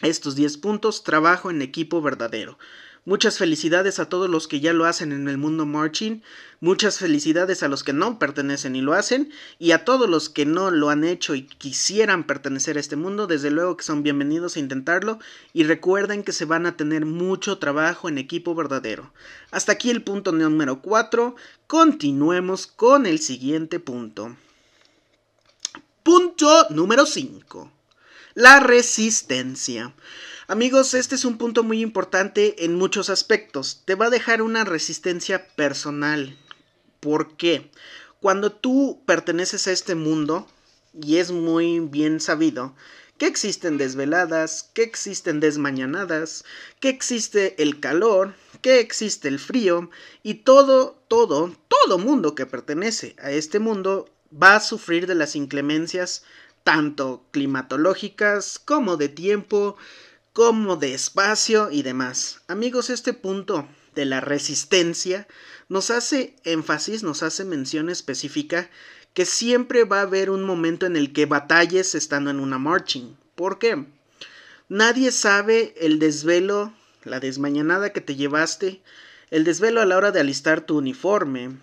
estos 0.01 0.35
10 0.35 0.57
puntos, 0.59 1.03
trabajo 1.03 1.49
en 1.49 1.61
equipo 1.61 2.01
verdadero. 2.01 2.57
Muchas 3.07 3.37
felicidades 3.37 3.99
a 3.99 4.09
todos 4.09 4.31
los 4.31 4.47
que 4.47 4.59
ya 4.59 4.73
lo 4.73 4.85
hacen 4.85 5.11
en 5.11 5.27
el 5.27 5.37
mundo 5.37 5.67
marching, 5.67 6.23
muchas 6.59 6.97
felicidades 6.97 7.61
a 7.61 7.67
los 7.67 7.83
que 7.83 7.93
no 7.93 8.17
pertenecen 8.17 8.75
y 8.75 8.81
lo 8.81 8.93
hacen, 8.93 9.31
y 9.59 9.73
a 9.73 9.85
todos 9.85 10.09
los 10.09 10.27
que 10.27 10.47
no 10.47 10.71
lo 10.71 10.89
han 10.89 11.03
hecho 11.03 11.35
y 11.35 11.43
quisieran 11.43 12.25
pertenecer 12.25 12.77
a 12.77 12.79
este 12.79 12.95
mundo, 12.95 13.27
desde 13.27 13.51
luego 13.51 13.77
que 13.77 13.83
son 13.83 14.01
bienvenidos 14.01 14.55
a 14.55 14.59
intentarlo, 14.59 15.19
y 15.53 15.65
recuerden 15.65 16.23
que 16.23 16.31
se 16.31 16.45
van 16.45 16.65
a 16.65 16.77
tener 16.77 17.05
mucho 17.05 17.59
trabajo 17.59 18.09
en 18.09 18.17
equipo 18.17 18.55
verdadero. 18.55 19.13
Hasta 19.51 19.73
aquí 19.73 19.91
el 19.91 20.01
punto 20.01 20.31
número 20.31 20.81
4, 20.81 21.35
continuemos 21.67 22.65
con 22.65 23.05
el 23.05 23.19
siguiente 23.19 23.79
punto. 23.79 24.35
Punto 26.01 26.69
número 26.71 27.05
5. 27.05 27.71
La 28.33 28.61
resistencia. 28.61 29.93
Amigos, 30.47 30.93
este 30.93 31.15
es 31.15 31.25
un 31.25 31.39
punto 31.39 31.63
muy 31.63 31.81
importante 31.81 32.65
en 32.65 32.75
muchos 32.75 33.09
aspectos. 33.09 33.81
Te 33.83 33.95
va 33.95 34.05
a 34.05 34.11
dejar 34.11 34.43
una 34.43 34.63
resistencia 34.63 35.47
personal. 35.55 36.37
¿Por 36.99 37.35
qué? 37.35 37.71
Cuando 38.21 38.51
tú 38.51 39.01
perteneces 39.07 39.65
a 39.65 39.71
este 39.71 39.95
mundo, 39.95 40.47
y 40.93 41.17
es 41.17 41.31
muy 41.31 41.79
bien 41.79 42.19
sabido, 42.19 42.75
que 43.17 43.25
existen 43.25 43.79
desveladas, 43.79 44.69
que 44.75 44.83
existen 44.83 45.39
desmañanadas, 45.39 46.45
que 46.79 46.89
existe 46.89 47.59
el 47.63 47.79
calor, 47.79 48.35
que 48.61 48.79
existe 48.79 49.27
el 49.27 49.39
frío, 49.39 49.89
y 50.21 50.35
todo, 50.35 51.01
todo, 51.07 51.55
todo 51.67 51.97
mundo 51.97 52.35
que 52.35 52.45
pertenece 52.45 53.15
a 53.17 53.31
este 53.31 53.57
mundo 53.57 54.13
va 54.31 54.57
a 54.57 54.59
sufrir 54.59 55.07
de 55.07 55.15
las 55.15 55.35
inclemencias 55.35 56.23
tanto 56.63 57.25
climatológicas 57.31 58.59
como 58.59 58.95
de 58.95 59.09
tiempo, 59.09 59.75
como 60.35 60.75
de 60.75 60.93
espacio 60.93 61.71
y 61.71 61.81
demás. 61.81 62.41
Amigos, 62.49 62.89
este 62.89 63.13
punto 63.13 63.69
de 63.95 64.03
la 64.03 64.19
resistencia 64.19 65.29
nos 65.69 65.91
hace 65.91 66.35
énfasis, 66.43 67.03
nos 67.03 67.23
hace 67.23 67.45
mención 67.45 67.89
específica 67.89 68.69
que 69.13 69.25
siempre 69.25 69.85
va 69.85 69.99
a 69.99 70.01
haber 70.01 70.29
un 70.29 70.43
momento 70.43 70.85
en 70.87 70.97
el 70.97 71.13
que 71.13 71.25
batalles 71.25 71.95
estando 71.95 72.31
en 72.31 72.41
una 72.41 72.59
marching. 72.59 73.15
¿Por 73.35 73.59
qué? 73.59 73.85
Nadie 74.67 75.13
sabe 75.13 75.73
el 75.77 75.99
desvelo, 75.99 76.73
la 77.05 77.21
desmañanada 77.21 77.93
que 77.93 78.01
te 78.01 78.17
llevaste, 78.17 78.81
el 79.31 79.45
desvelo 79.45 79.79
a 79.79 79.85
la 79.85 79.95
hora 79.95 80.11
de 80.11 80.19
alistar 80.19 80.59
tu 80.59 80.79
uniforme, 80.79 81.55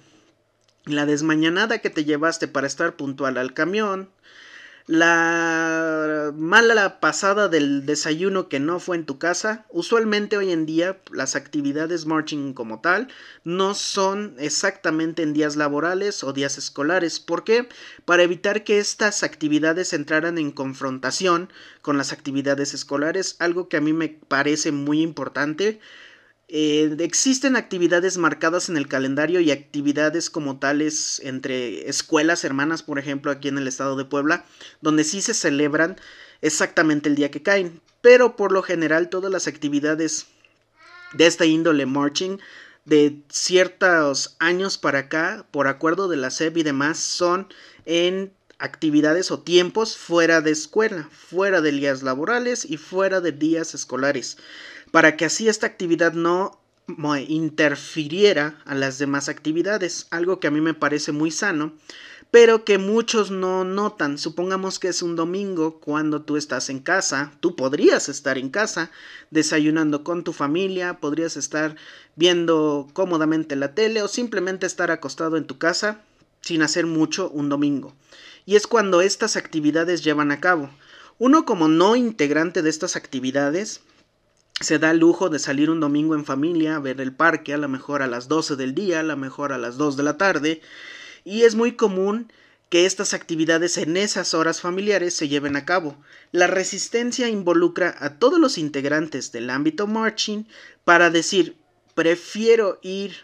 la 0.87 1.04
desmañanada 1.04 1.80
que 1.80 1.90
te 1.90 2.06
llevaste 2.06 2.48
para 2.48 2.68
estar 2.68 2.96
puntual 2.96 3.37
al 3.37 3.52
camión, 3.52 4.08
la 4.86 6.32
mala 6.36 7.00
pasada 7.00 7.48
del 7.48 7.86
desayuno 7.86 8.48
que 8.48 8.60
no 8.60 8.80
fue 8.80 8.96
en 8.96 9.06
tu 9.06 9.18
casa. 9.18 9.64
Usualmente 9.70 10.36
hoy 10.36 10.50
en 10.50 10.66
día 10.66 10.98
las 11.10 11.36
actividades 11.36 12.06
marching 12.06 12.52
como 12.52 12.80
tal 12.80 13.08
no 13.44 13.74
son 13.74 14.34
exactamente 14.38 15.22
en 15.22 15.32
días 15.32 15.56
laborales 15.56 16.24
o 16.24 16.32
días 16.32 16.58
escolares. 16.58 17.20
¿Por 17.20 17.44
qué? 17.44 17.68
Para 18.04 18.22
evitar 18.22 18.64
que 18.64 18.78
estas 18.78 19.22
actividades 19.22 19.92
entraran 19.92 20.38
en 20.38 20.50
confrontación 20.50 21.50
con 21.80 21.96
las 21.96 22.12
actividades 22.12 22.74
escolares, 22.74 23.36
algo 23.38 23.68
que 23.68 23.76
a 23.76 23.80
mí 23.80 23.92
me 23.92 24.08
parece 24.08 24.72
muy 24.72 25.00
importante 25.00 25.80
eh, 26.54 26.96
existen 26.98 27.56
actividades 27.56 28.18
marcadas 28.18 28.68
en 28.68 28.76
el 28.76 28.86
calendario 28.86 29.40
y 29.40 29.50
actividades 29.50 30.28
como 30.28 30.58
tales 30.58 31.18
entre 31.24 31.88
escuelas 31.88 32.44
hermanas, 32.44 32.82
por 32.82 32.98
ejemplo, 32.98 33.30
aquí 33.30 33.48
en 33.48 33.56
el 33.56 33.66
estado 33.66 33.96
de 33.96 34.04
Puebla, 34.04 34.44
donde 34.82 35.04
sí 35.04 35.22
se 35.22 35.32
celebran 35.32 35.96
exactamente 36.42 37.08
el 37.08 37.14
día 37.14 37.30
que 37.30 37.42
caen. 37.42 37.80
Pero 38.02 38.36
por 38.36 38.52
lo 38.52 38.62
general 38.62 39.08
todas 39.08 39.32
las 39.32 39.46
actividades 39.46 40.26
de 41.14 41.26
esta 41.26 41.46
índole 41.46 41.86
marching 41.86 42.38
de 42.84 43.22
ciertos 43.30 44.36
años 44.38 44.76
para 44.76 44.98
acá, 44.98 45.46
por 45.52 45.68
acuerdo 45.68 46.06
de 46.06 46.18
la 46.18 46.30
SEP 46.30 46.58
y 46.58 46.62
demás, 46.64 46.98
son 46.98 47.48
en 47.86 48.30
actividades 48.62 49.31
o 49.31 49.40
tiempos 49.40 49.96
fuera 49.96 50.40
de 50.40 50.53
escuela, 50.53 51.09
fuera 51.12 51.61
de 51.61 51.72
días 51.72 52.03
laborales 52.03 52.64
y 52.64 52.79
fuera 52.79 53.20
de 53.20 53.33
días 53.33 53.75
escolares 53.75 54.38
para 54.92 55.16
que 55.16 55.25
así 55.25 55.48
esta 55.48 55.66
actividad 55.66 56.12
no 56.12 56.61
interfiriera 57.27 58.61
a 58.64 58.75
las 58.75 58.98
demás 58.98 59.29
actividades, 59.29 60.07
algo 60.11 60.38
que 60.38 60.46
a 60.46 60.51
mí 60.51 60.61
me 60.61 60.75
parece 60.75 61.11
muy 61.11 61.31
sano, 61.31 61.72
pero 62.31 62.64
que 62.64 62.79
muchos 62.79 63.31
no 63.31 63.64
notan. 63.64 64.18
Supongamos 64.18 64.79
que 64.79 64.88
es 64.88 65.03
un 65.03 65.16
domingo 65.16 65.81
cuando 65.81 66.22
tú 66.22 66.37
estás 66.37 66.68
en 66.68 66.81
casa, 66.81 67.33
tú 67.40 67.57
podrías 67.57 68.09
estar 68.09 68.37
en 68.37 68.51
casa 68.51 68.90
desayunando 69.31 70.05
con 70.05 70.25
tu 70.25 70.33
familia, 70.33 71.01
podrías 71.01 71.37
estar 71.37 71.77
viendo 72.14 72.88
cómodamente 72.92 73.57
la 73.57 73.75
tele 73.75 74.03
o 74.03 74.09
simplemente 74.09 74.66
estar 74.66 74.90
acostado 74.90 75.37
en 75.37 75.46
tu 75.46 75.59
casa 75.59 76.03
sin 76.42 76.61
hacer 76.61 76.87
mucho 76.87 77.31
un 77.31 77.48
domingo. 77.48 77.94
Y 78.44 78.57
es 78.57 78.66
cuando 78.66 79.00
estas 79.00 79.37
actividades 79.37 80.02
llevan 80.02 80.33
a 80.33 80.40
cabo. 80.40 80.70
Uno 81.18 81.44
como 81.44 81.68
no 81.68 81.96
integrante 81.96 82.62
de 82.62 82.70
estas 82.70 82.96
actividades 82.96 83.83
se 84.61 84.78
da 84.78 84.90
el 84.90 84.98
lujo 84.98 85.28
de 85.28 85.38
salir 85.38 85.70
un 85.70 85.81
domingo 85.81 86.14
en 86.14 86.24
familia, 86.24 86.76
a 86.76 86.81
ver 86.81 87.00
el 87.00 87.14
parque, 87.14 87.55
a 87.55 87.59
lo 87.59 87.68
mejor 87.68 88.02
a 88.02 88.07
las 88.07 88.28
12 88.28 88.57
del 88.57 88.74
día, 88.74 89.00
a 89.00 89.05
lo 89.05 89.16
mejor 89.16 89.52
a 89.52 89.59
las 89.59 89.76
2 89.76 89.96
de 89.96 90.02
la 90.02 90.16
tarde, 90.16 90.61
y 91.24 91.42
es 91.42 91.55
muy 91.55 91.72
común 91.72 92.33
que 92.68 92.87
estas 92.87 93.12
actividades 93.12 93.76
en 93.76 93.96
esas 93.96 94.33
horas 94.33 94.61
familiares 94.61 95.14
se 95.14 95.28
lleven 95.28 95.57
a 95.57 95.66
cabo. 95.66 95.96
La 96.31 96.46
resistencia 96.46 97.28
involucra 97.28 97.94
a 97.98 98.18
todos 98.18 98.40
los 98.40 98.57
integrantes 98.57 99.31
del 99.31 99.50
ámbito 99.50 99.87
marching 99.87 100.46
para 100.85 101.11
decir 101.11 101.59
prefiero 101.94 102.78
ir 102.83 103.14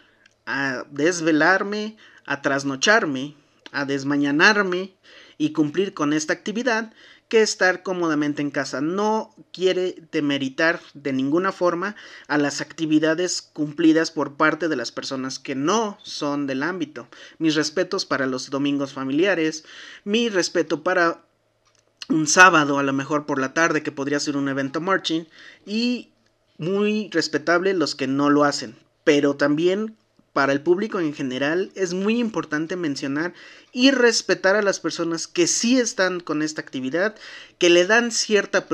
a 0.45 0.85
desvelarme, 0.91 1.97
a 2.25 2.43
trasnocharme, 2.43 3.35
a 3.71 3.85
desmañanarme 3.85 4.93
y 5.39 5.53
cumplir 5.53 5.95
con 5.95 6.13
esta 6.13 6.33
actividad 6.33 6.93
que 7.29 7.41
estar 7.41 7.81
cómodamente 7.81 8.41
en 8.41 8.51
casa. 8.51 8.81
No 8.81 9.33
quiere 9.53 9.95
demeritar 10.11 10.81
de 10.93 11.13
ninguna 11.13 11.51
forma 11.51 11.95
a 12.27 12.37
las 12.37 12.59
actividades 12.59 13.41
cumplidas 13.41 14.11
por 14.11 14.33
parte 14.35 14.67
de 14.67 14.75
las 14.75 14.91
personas 14.91 15.39
que 15.39 15.55
no 15.55 15.97
son 16.03 16.45
del 16.45 16.61
ámbito. 16.61 17.07
Mis 17.37 17.55
respetos 17.55 18.05
para 18.05 18.25
los 18.25 18.49
domingos 18.49 18.93
familiares, 18.93 19.63
mi 20.03 20.29
respeto 20.29 20.83
para 20.83 21.23
un 22.09 22.27
sábado 22.27 22.79
a 22.79 22.83
lo 22.83 22.91
mejor 22.91 23.25
por 23.25 23.39
la 23.39 23.53
tarde 23.53 23.83
que 23.83 23.91
podría 23.91 24.19
ser 24.19 24.35
un 24.35 24.49
evento 24.49 24.81
marching 24.81 25.25
y 25.65 26.09
muy 26.57 27.09
respetable 27.11 27.73
los 27.73 27.95
que 27.95 28.07
no 28.07 28.29
lo 28.29 28.43
hacen. 28.43 28.75
Pero 29.03 29.35
también 29.35 29.95
para 30.39 30.53
el 30.53 30.61
público 30.61 31.01
en 31.01 31.13
general 31.13 31.69
es 31.75 31.93
muy 31.93 32.17
importante 32.17 32.77
mencionar 32.77 33.33
y 33.73 33.91
respetar 33.91 34.55
a 34.55 34.61
las 34.61 34.79
personas 34.79 35.27
que 35.27 35.47
sí 35.47 35.77
están 35.77 36.21
con 36.21 36.41
esta 36.41 36.61
actividad, 36.61 37.13
que 37.57 37.69
le 37.69 37.85
dan 37.85 38.09
cierta 38.09 38.65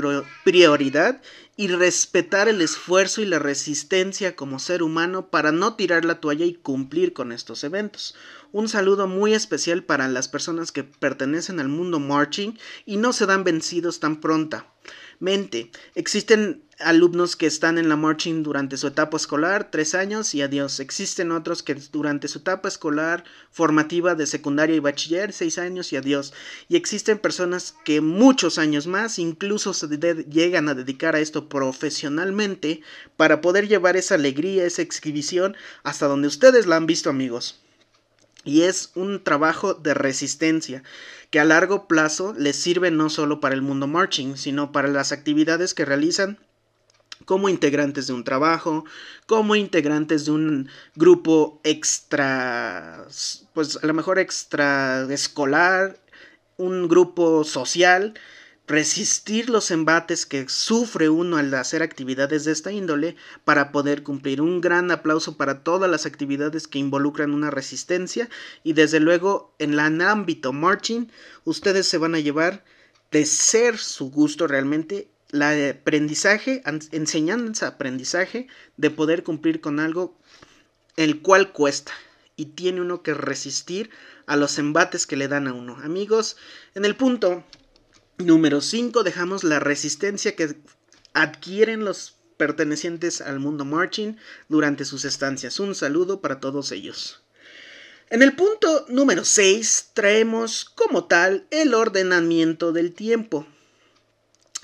prioridad 0.44 1.24
y 1.58 1.70
respetar 1.70 2.50
el 2.50 2.62
esfuerzo 2.62 3.24
y 3.24 3.26
la 3.26 3.40
resistencia 3.40 4.36
como 4.36 4.60
ser 4.60 4.84
humano 4.84 5.32
para 5.32 5.52
no 5.52 5.74
tirar 5.74 6.06
la 6.06 6.20
toalla 6.20 6.46
y 6.46 6.54
cumplir 6.54 7.14
con 7.14 7.32
estos 7.32 7.64
eventos. 7.64 8.14
Un 8.52 8.70
saludo 8.70 9.08
muy 9.08 9.34
especial 9.34 9.84
para 9.84 10.08
las 10.08 10.28
personas 10.28 10.72
que 10.72 10.84
pertenecen 10.84 11.60
al 11.60 11.68
mundo 11.68 12.00
marching 12.00 12.60
y 12.86 12.98
no 12.98 13.12
se 13.12 13.26
dan 13.26 13.44
vencidos 13.44 14.00
tan 14.00 14.22
pronta. 14.22 14.68
Existen 15.96 16.66
alumnos 16.80 17.36
que 17.36 17.46
están 17.46 17.78
en 17.78 17.88
la 17.88 17.96
marching 17.96 18.44
durante 18.44 18.76
su 18.78 18.88
etapa 18.88 19.16
escolar, 19.16 19.72
tres 19.72 19.96
años 19.96 20.36
y 20.36 20.42
adiós. 20.42 20.80
Existen 20.80 21.32
otros 21.32 21.64
que 21.64 21.76
durante 21.76 22.28
su 22.28 22.40
etapa 22.40 22.68
escolar 22.68 23.24
formativa 23.50 24.16
de 24.16 24.28
secundaria 24.28 24.76
y 24.76 24.80
bachiller, 24.80 25.32
seis 25.32 25.58
años 25.58 25.94
y 25.94 25.98
adiós. 25.98 26.34
Y 26.68 26.76
existen 26.76 27.18
personas 27.18 27.76
que 27.86 28.02
muchos 28.02 28.58
años 28.58 28.88
más 28.88 29.20
incluso 29.20 29.74
se 29.74 29.88
llegan 30.30 30.68
a 30.68 30.74
dedicar 30.74 31.16
a 31.16 31.20
esto 31.20 31.48
profesionalmente 31.48 32.82
para 33.16 33.42
poder 33.42 33.68
llevar 33.68 33.96
esa 33.96 34.16
alegría, 34.16 34.66
esa 34.66 34.82
exhibición 34.82 35.56
hasta 35.84 36.08
donde 36.08 36.28
ustedes 36.28 36.66
la 36.66 36.76
han 36.76 36.88
visto 36.88 37.10
amigos. 37.10 37.62
Y 38.44 38.62
es 38.62 38.92
un 38.94 39.24
trabajo 39.24 39.74
de 39.74 39.96
resistencia 39.96 40.84
que 41.36 41.42
a 41.42 41.44
largo 41.44 41.86
plazo 41.90 42.34
les 42.38 42.56
sirve 42.56 42.92
no 42.92 43.10
solo 43.10 43.42
para 43.42 43.56
el 43.56 43.62
mundo 43.62 43.88
marching, 43.88 44.38
sino 44.38 44.72
para 44.72 44.88
las 44.88 45.12
actividades 45.12 45.74
que 45.74 45.84
realizan 45.84 46.40
como 47.26 47.50
integrantes 47.50 48.08
de 48.08 48.14
un 48.14 48.24
trabajo, 48.24 48.86
como 49.26 49.58
integrantes 49.58 50.24
de 50.24 50.32
un 50.32 50.70
grupo 50.96 51.60
extra, 51.66 53.06
pues 53.54 53.78
a 53.84 53.86
lo 53.86 53.94
mejor 53.94 54.18
extra 54.18 55.06
escolar, 55.10 56.00
un 56.56 56.88
grupo 56.88 57.44
social, 57.44 58.14
resistir 58.68 59.50
los 59.50 59.70
embates 59.70 60.26
que 60.26 60.50
sufre 60.50 61.10
uno 61.10 61.38
al 61.38 61.54
hacer 61.54 61.84
actividades 61.84 62.46
de 62.46 62.52
esta 62.52 62.72
índole 62.72 63.16
para 63.44 63.72
poder 63.72 64.04
cumplir. 64.04 64.42
Un 64.42 64.62
gran 64.62 64.92
aplauso 64.92 65.38
para 65.38 65.64
todas 65.64 65.90
las 65.90 66.06
actividades 66.06 66.68
que 66.68 66.80
involucran 66.80 67.32
una 67.32 67.52
resistencia 67.52 68.30
y 68.64 68.74
desde 68.74 69.00
luego 69.00 69.54
en 69.60 69.74
el 69.74 70.02
ámbito 70.02 70.52
marching 70.52 71.12
ustedes 71.44 71.88
se 71.88 71.98
van 71.98 72.16
a 72.16 72.20
llevar 72.20 72.64
de 73.12 73.26
ser 73.26 73.78
su 73.78 74.10
gusto 74.10 74.48
realmente 74.48 75.08
la 75.30 75.52
aprendizaje, 75.70 76.64
enseñanza 76.92 77.68
aprendizaje 77.68 78.48
de 78.78 78.90
poder 78.90 79.24
cumplir 79.24 79.62
con 79.62 79.80
algo 79.80 80.18
el 80.98 81.22
cual 81.22 81.52
cuesta 81.52 81.92
y 82.36 82.46
tiene 82.46 82.82
uno 82.82 83.04
que 83.04 83.14
resistir 83.14 83.90
a 84.28 84.36
los 84.36 84.58
embates 84.58 85.06
que 85.06 85.18
le 85.18 85.28
dan 85.28 85.48
a 85.48 85.54
uno. 85.54 85.78
Amigos, 85.84 86.38
en 86.74 86.86
el 86.86 86.96
punto 86.96 87.44
número 88.18 88.62
5 88.62 89.04
dejamos 89.04 89.44
la 89.44 89.60
resistencia 89.60 90.36
que 90.36 90.56
adquieren 91.14 91.86
los 91.86 92.16
pertenecientes 92.38 93.22
al 93.22 93.40
mundo 93.40 93.66
marching 93.66 94.18
durante 94.50 94.86
sus 94.86 95.06
estancias. 95.06 95.60
Un 95.60 95.76
saludo 95.76 96.22
para 96.22 96.40
todos 96.40 96.72
ellos. 96.72 97.24
En 98.10 98.22
el 98.22 98.36
punto 98.36 98.86
número 98.88 99.26
6 99.26 99.92
traemos 99.94 100.66
como 100.66 101.06
tal 101.06 101.48
el 101.50 101.74
ordenamiento 101.74 102.72
del 102.72 102.94
tiempo. 102.94 103.48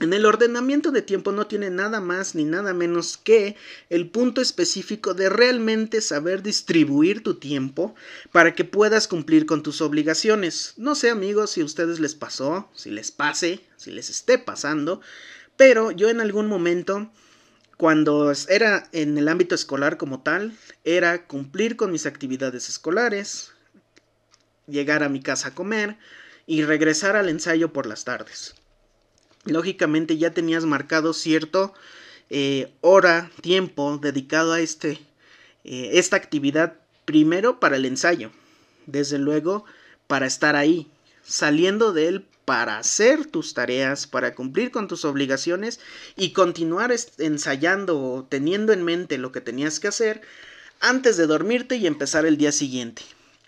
En 0.01 0.13
el 0.13 0.25
ordenamiento 0.25 0.89
de 0.89 1.03
tiempo 1.03 1.31
no 1.31 1.45
tiene 1.45 1.69
nada 1.69 2.01
más 2.01 2.33
ni 2.33 2.43
nada 2.43 2.73
menos 2.73 3.17
que 3.17 3.55
el 3.91 4.09
punto 4.09 4.41
específico 4.41 5.13
de 5.13 5.29
realmente 5.29 6.01
saber 6.01 6.41
distribuir 6.41 7.21
tu 7.21 7.35
tiempo 7.35 7.93
para 8.31 8.55
que 8.55 8.65
puedas 8.65 9.07
cumplir 9.07 9.45
con 9.45 9.61
tus 9.61 9.79
obligaciones. 9.79 10.73
No 10.77 10.95
sé 10.95 11.11
amigos 11.11 11.51
si 11.51 11.61
a 11.61 11.65
ustedes 11.65 11.99
les 11.99 12.15
pasó, 12.15 12.67
si 12.73 12.89
les 12.89 13.11
pase, 13.11 13.63
si 13.77 13.91
les 13.91 14.09
esté 14.09 14.39
pasando, 14.39 15.01
pero 15.55 15.91
yo 15.91 16.09
en 16.09 16.19
algún 16.19 16.47
momento, 16.47 17.11
cuando 17.77 18.33
era 18.49 18.89
en 18.93 19.19
el 19.19 19.27
ámbito 19.27 19.53
escolar 19.53 19.97
como 19.97 20.23
tal, 20.23 20.57
era 20.83 21.27
cumplir 21.27 21.75
con 21.75 21.91
mis 21.91 22.07
actividades 22.07 22.69
escolares, 22.69 23.51
llegar 24.65 25.03
a 25.03 25.09
mi 25.09 25.21
casa 25.21 25.49
a 25.49 25.53
comer 25.53 25.99
y 26.47 26.63
regresar 26.63 27.15
al 27.15 27.29
ensayo 27.29 27.71
por 27.71 27.85
las 27.85 28.03
tardes 28.03 28.55
lógicamente 29.45 30.17
ya 30.17 30.31
tenías 30.33 30.65
marcado 30.65 31.13
cierto 31.13 31.73
eh, 32.29 32.71
hora, 32.81 33.29
tiempo 33.41 33.97
dedicado 33.97 34.53
a 34.53 34.61
este, 34.61 34.99
eh, 35.63 35.91
esta 35.93 36.15
actividad, 36.15 36.75
primero 37.05 37.59
para 37.59 37.75
el 37.75 37.85
ensayo, 37.85 38.31
desde 38.85 39.17
luego 39.17 39.65
para 40.07 40.27
estar 40.27 40.55
ahí, 40.55 40.87
saliendo 41.23 41.93
de 41.93 42.07
él 42.07 42.25
para 42.45 42.77
hacer 42.77 43.25
tus 43.25 43.53
tareas, 43.53 44.07
para 44.07 44.35
cumplir 44.35 44.71
con 44.71 44.87
tus 44.87 45.05
obligaciones 45.05 45.79
y 46.15 46.31
continuar 46.31 46.93
ensayando 47.17 47.99
o 47.99 48.23
teniendo 48.23 48.73
en 48.73 48.83
mente 48.83 49.17
lo 49.17 49.31
que 49.31 49.41
tenías 49.41 49.79
que 49.79 49.87
hacer 49.87 50.21
antes 50.79 51.17
de 51.17 51.27
dormirte 51.27 51.75
y 51.75 51.87
empezar 51.87 52.25
el 52.25 52.37
día 52.37 52.51
siguiente. 52.51 53.03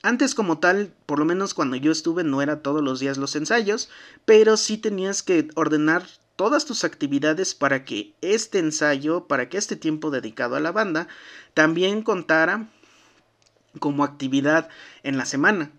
Antes 0.06 0.36
como 0.36 0.60
tal, 0.60 0.94
por 1.06 1.18
lo 1.18 1.24
menos 1.24 1.54
cuando 1.54 1.78
yo 1.78 1.90
estuve, 1.90 2.26
no 2.26 2.42
era 2.42 2.62
todos 2.62 2.84
los 2.84 3.00
días 3.00 3.18
los 3.18 3.38
ensayos, 3.38 3.90
pero 4.26 4.58
sí 4.58 4.78
tenías 4.78 5.24
que 5.24 5.48
ordenar 5.56 6.06
todas 6.36 6.66
tus 6.66 6.84
actividades 6.84 7.56
para 7.56 7.86
que 7.86 8.14
este 8.20 8.60
ensayo, 8.60 9.28
para 9.28 9.48
que 9.48 9.58
este 9.58 9.78
tiempo 9.78 10.12
dedicado 10.12 10.58
a 10.58 10.60
la 10.60 10.74
banda, 10.74 11.08
también 11.54 12.02
contara 12.02 12.68
como 13.80 14.04
actividad 14.04 14.68
en 15.04 15.18
la 15.18 15.26
semana. 15.26 15.72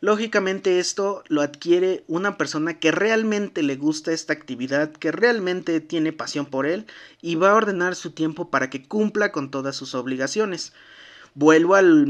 Lógicamente 0.00 0.78
esto 0.78 1.24
lo 1.28 1.40
adquiere 1.40 2.04
una 2.06 2.36
persona 2.36 2.78
que 2.78 2.90
realmente 2.90 3.62
le 3.62 3.76
gusta 3.76 4.12
esta 4.12 4.34
actividad, 4.34 4.92
que 4.92 5.10
realmente 5.10 5.80
tiene 5.80 6.12
pasión 6.12 6.44
por 6.44 6.66
él 6.66 6.84
y 7.22 7.36
va 7.36 7.52
a 7.52 7.54
ordenar 7.54 7.94
su 7.94 8.10
tiempo 8.10 8.50
para 8.50 8.68
que 8.68 8.86
cumpla 8.86 9.32
con 9.32 9.50
todas 9.50 9.74
sus 9.74 9.94
obligaciones 9.94 10.74
vuelvo 11.34 11.74
al, 11.74 12.06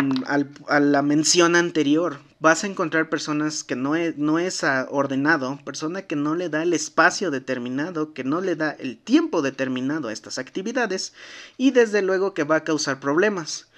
a 0.68 0.80
la 0.80 1.02
mención 1.02 1.56
anterior. 1.56 2.18
Vas 2.38 2.64
a 2.64 2.66
encontrar 2.66 3.10
personas 3.10 3.64
que 3.64 3.76
no 3.76 3.96
es, 3.96 4.16
no 4.16 4.38
es 4.38 4.62
ordenado, 4.88 5.58
persona 5.64 6.02
que 6.02 6.16
no 6.16 6.34
le 6.34 6.48
da 6.48 6.62
el 6.62 6.72
espacio 6.72 7.30
determinado, 7.30 8.14
que 8.14 8.24
no 8.24 8.40
le 8.40 8.56
da 8.56 8.70
el 8.70 8.96
tiempo 8.96 9.42
determinado 9.42 10.08
a 10.08 10.12
estas 10.12 10.38
actividades 10.38 11.12
y 11.58 11.72
desde 11.72 12.00
luego 12.00 12.32
que 12.32 12.44
va 12.44 12.56
a 12.56 12.64
causar 12.64 12.98
problemas. 12.98 13.68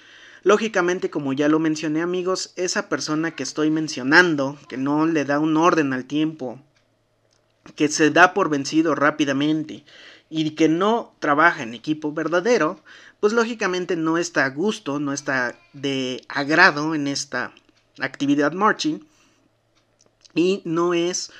Lógicamente, 0.43 1.09
como 1.09 1.31
ya 1.33 1.47
lo 1.47 1.59
mencioné 1.59 2.01
amigos, 2.01 2.53
esa 2.57 2.89
persona 2.89 3.31
que 3.31 3.43
estoy 3.43 3.69
mencionando, 3.69 4.57
que 4.67 4.77
no 4.77 5.05
le 5.07 5.23
da 5.23 5.39
un 5.39 5.55
orden 5.55 5.93
al 5.93 6.05
tiempo, 6.05 6.59
que 7.75 7.87
se 7.87 8.11
da 8.11 8.33
por 8.33 8.49
vencido 8.49 8.93
rápidamente 8.93 9.85
y 10.29 10.51
que 10.51 10.67
no 10.67 11.15
trabaja 11.19 11.63
en 11.63 11.73
equipo 11.73 12.11
verdadero, 12.11 12.79
pues 13.23 13.31
lógicamente 13.31 13.95
no 13.95 14.17
está 14.17 14.43
a 14.43 14.49
gusto, 14.49 14.99
no 14.99 15.13
está 15.13 15.57
de 15.71 16.25
agrado 16.27 16.93
en 16.93 17.07
esta 17.07 17.53
actividad 18.01 18.51
marching 18.51 19.07
y 20.35 20.61
no 20.65 20.93
es 20.93 21.31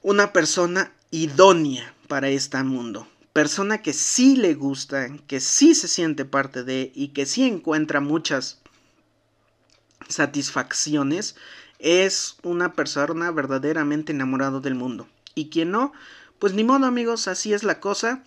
una 0.00 0.32
persona 0.32 0.94
idónea 1.10 1.94
para 2.08 2.30
este 2.30 2.62
mundo. 2.62 3.06
Persona 3.34 3.82
que 3.82 3.92
sí 3.92 4.34
le 4.34 4.54
gusta, 4.54 5.10
que 5.26 5.40
sí 5.40 5.74
se 5.74 5.88
siente 5.88 6.24
parte 6.24 6.64
de 6.64 6.90
y 6.94 7.08
que 7.08 7.26
sí 7.26 7.44
encuentra 7.44 8.00
muchas 8.00 8.62
satisfacciones, 10.08 11.36
es 11.78 12.36
una 12.42 12.72
persona 12.72 13.30
verdaderamente 13.30 14.12
enamorada 14.12 14.60
del 14.60 14.74
mundo. 14.74 15.06
Y 15.34 15.50
quien 15.50 15.70
no, 15.70 15.92
pues 16.38 16.54
ni 16.54 16.64
modo 16.64 16.86
amigos, 16.86 17.28
así 17.28 17.52
es 17.52 17.62
la 17.62 17.78
cosa. 17.78 18.24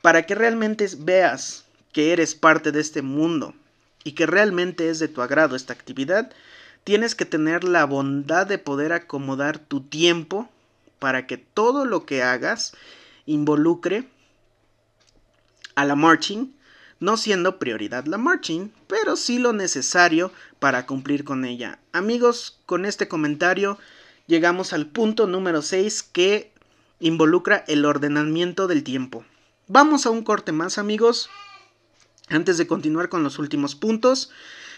Para 0.00 0.26
que 0.26 0.36
realmente 0.36 0.88
veas 0.98 1.65
que 1.96 2.12
eres 2.12 2.34
parte 2.34 2.72
de 2.72 2.80
este 2.82 3.00
mundo 3.00 3.54
y 4.04 4.12
que 4.12 4.26
realmente 4.26 4.90
es 4.90 4.98
de 4.98 5.08
tu 5.08 5.22
agrado 5.22 5.56
esta 5.56 5.72
actividad, 5.72 6.30
tienes 6.84 7.14
que 7.14 7.24
tener 7.24 7.64
la 7.64 7.86
bondad 7.86 8.46
de 8.46 8.58
poder 8.58 8.92
acomodar 8.92 9.58
tu 9.58 9.80
tiempo 9.80 10.46
para 10.98 11.26
que 11.26 11.38
todo 11.38 11.86
lo 11.86 12.04
que 12.04 12.22
hagas 12.22 12.74
involucre 13.24 14.10
a 15.74 15.86
la 15.86 15.94
marching, 15.96 16.54
no 17.00 17.16
siendo 17.16 17.58
prioridad 17.58 18.04
la 18.04 18.18
marching, 18.18 18.70
pero 18.88 19.16
sí 19.16 19.38
lo 19.38 19.54
necesario 19.54 20.30
para 20.58 20.84
cumplir 20.84 21.24
con 21.24 21.46
ella. 21.46 21.78
Amigos, 21.92 22.60
con 22.66 22.84
este 22.84 23.08
comentario 23.08 23.78
llegamos 24.26 24.74
al 24.74 24.84
punto 24.84 25.26
número 25.26 25.62
6 25.62 26.02
que 26.02 26.52
involucra 27.00 27.64
el 27.68 27.86
ordenamiento 27.86 28.66
del 28.66 28.84
tiempo. 28.84 29.24
Vamos 29.66 30.04
a 30.04 30.10
un 30.10 30.24
corte 30.24 30.52
más 30.52 30.76
amigos. 30.76 31.30
Antes 32.28 32.58
de 32.58 32.66
continuar 32.66 33.08
con 33.08 33.22
los 33.22 33.38
últimos 33.38 33.76
puntos, 33.76 34.30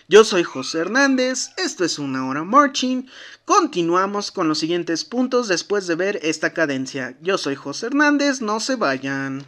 yo 0.07 0.23
soy 0.25 0.43
José 0.43 0.81
Hernández, 0.81 1.51
esto 1.57 1.85
es 1.85 1.99
una 1.99 2.27
hora 2.27 2.45
marching. 2.45 3.07
Continuamos 3.47 4.31
con 4.31 4.49
los 4.49 4.59
siguientes 4.59 5.05
puntos 5.05 5.49
después 5.49 5.87
de 5.87 5.95
ver 5.95 6.21
esta 6.23 6.53
cadencia. 6.53 7.17
Yo 7.23 7.39
soy 7.39 7.55
José 7.55 7.87
Hernández, 7.87 8.43
no 8.43 8.61
se 8.61 8.77
vayan. 8.77 9.47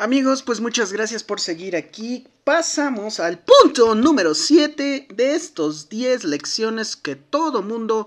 Amigos, 0.00 0.44
pues 0.44 0.60
muchas 0.60 0.92
gracias 0.92 1.24
por 1.24 1.40
seguir 1.40 1.74
aquí. 1.74 2.24
Pasamos 2.44 3.18
al 3.18 3.40
punto 3.40 3.96
número 3.96 4.32
7 4.32 5.08
de 5.12 5.34
estos 5.34 5.88
10 5.88 6.22
lecciones 6.22 6.94
que 6.94 7.16
todo 7.16 7.62
mundo 7.62 8.06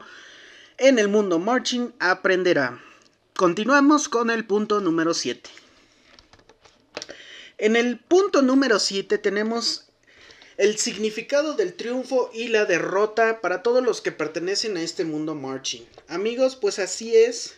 en 0.77 0.99
el 0.99 1.09
mundo 1.09 1.37
marching 1.37 1.93
aprenderá. 1.99 2.81
Continuamos 3.35 4.07
con 4.07 4.29
el 4.29 4.45
punto 4.45 4.79
número 4.79 5.13
7. 5.13 5.49
En 7.57 7.75
el 7.75 7.99
punto 7.99 8.41
número 8.41 8.79
7 8.79 9.17
tenemos 9.17 9.89
el 10.55 10.77
significado 10.77 11.55
del 11.55 11.73
triunfo 11.73 12.31
y 12.33 12.47
la 12.47 12.63
derrota 12.63 13.41
para 13.41 13.63
todos 13.63 13.83
los 13.83 13.99
que 13.99 14.13
pertenecen 14.13 14.77
a 14.77 14.81
este 14.81 15.03
mundo 15.03 15.35
marching. 15.35 15.83
Amigos, 16.07 16.55
pues 16.55 16.79
así 16.79 17.17
es. 17.17 17.55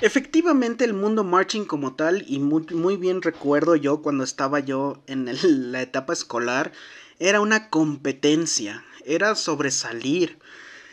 Efectivamente 0.00 0.84
el 0.84 0.94
mundo 0.94 1.24
marching 1.24 1.64
como 1.64 1.96
tal, 1.96 2.24
y 2.28 2.38
muy, 2.38 2.96
bien 2.96 3.20
recuerdo 3.20 3.74
yo 3.74 4.00
cuando 4.00 4.22
estaba 4.22 4.60
yo 4.60 5.02
en 5.08 5.28
la 5.72 5.82
etapa 5.82 6.12
escolar, 6.12 6.72
era 7.18 7.40
una 7.40 7.68
competencia, 7.68 8.84
era 9.04 9.34
sobresalir, 9.34 10.38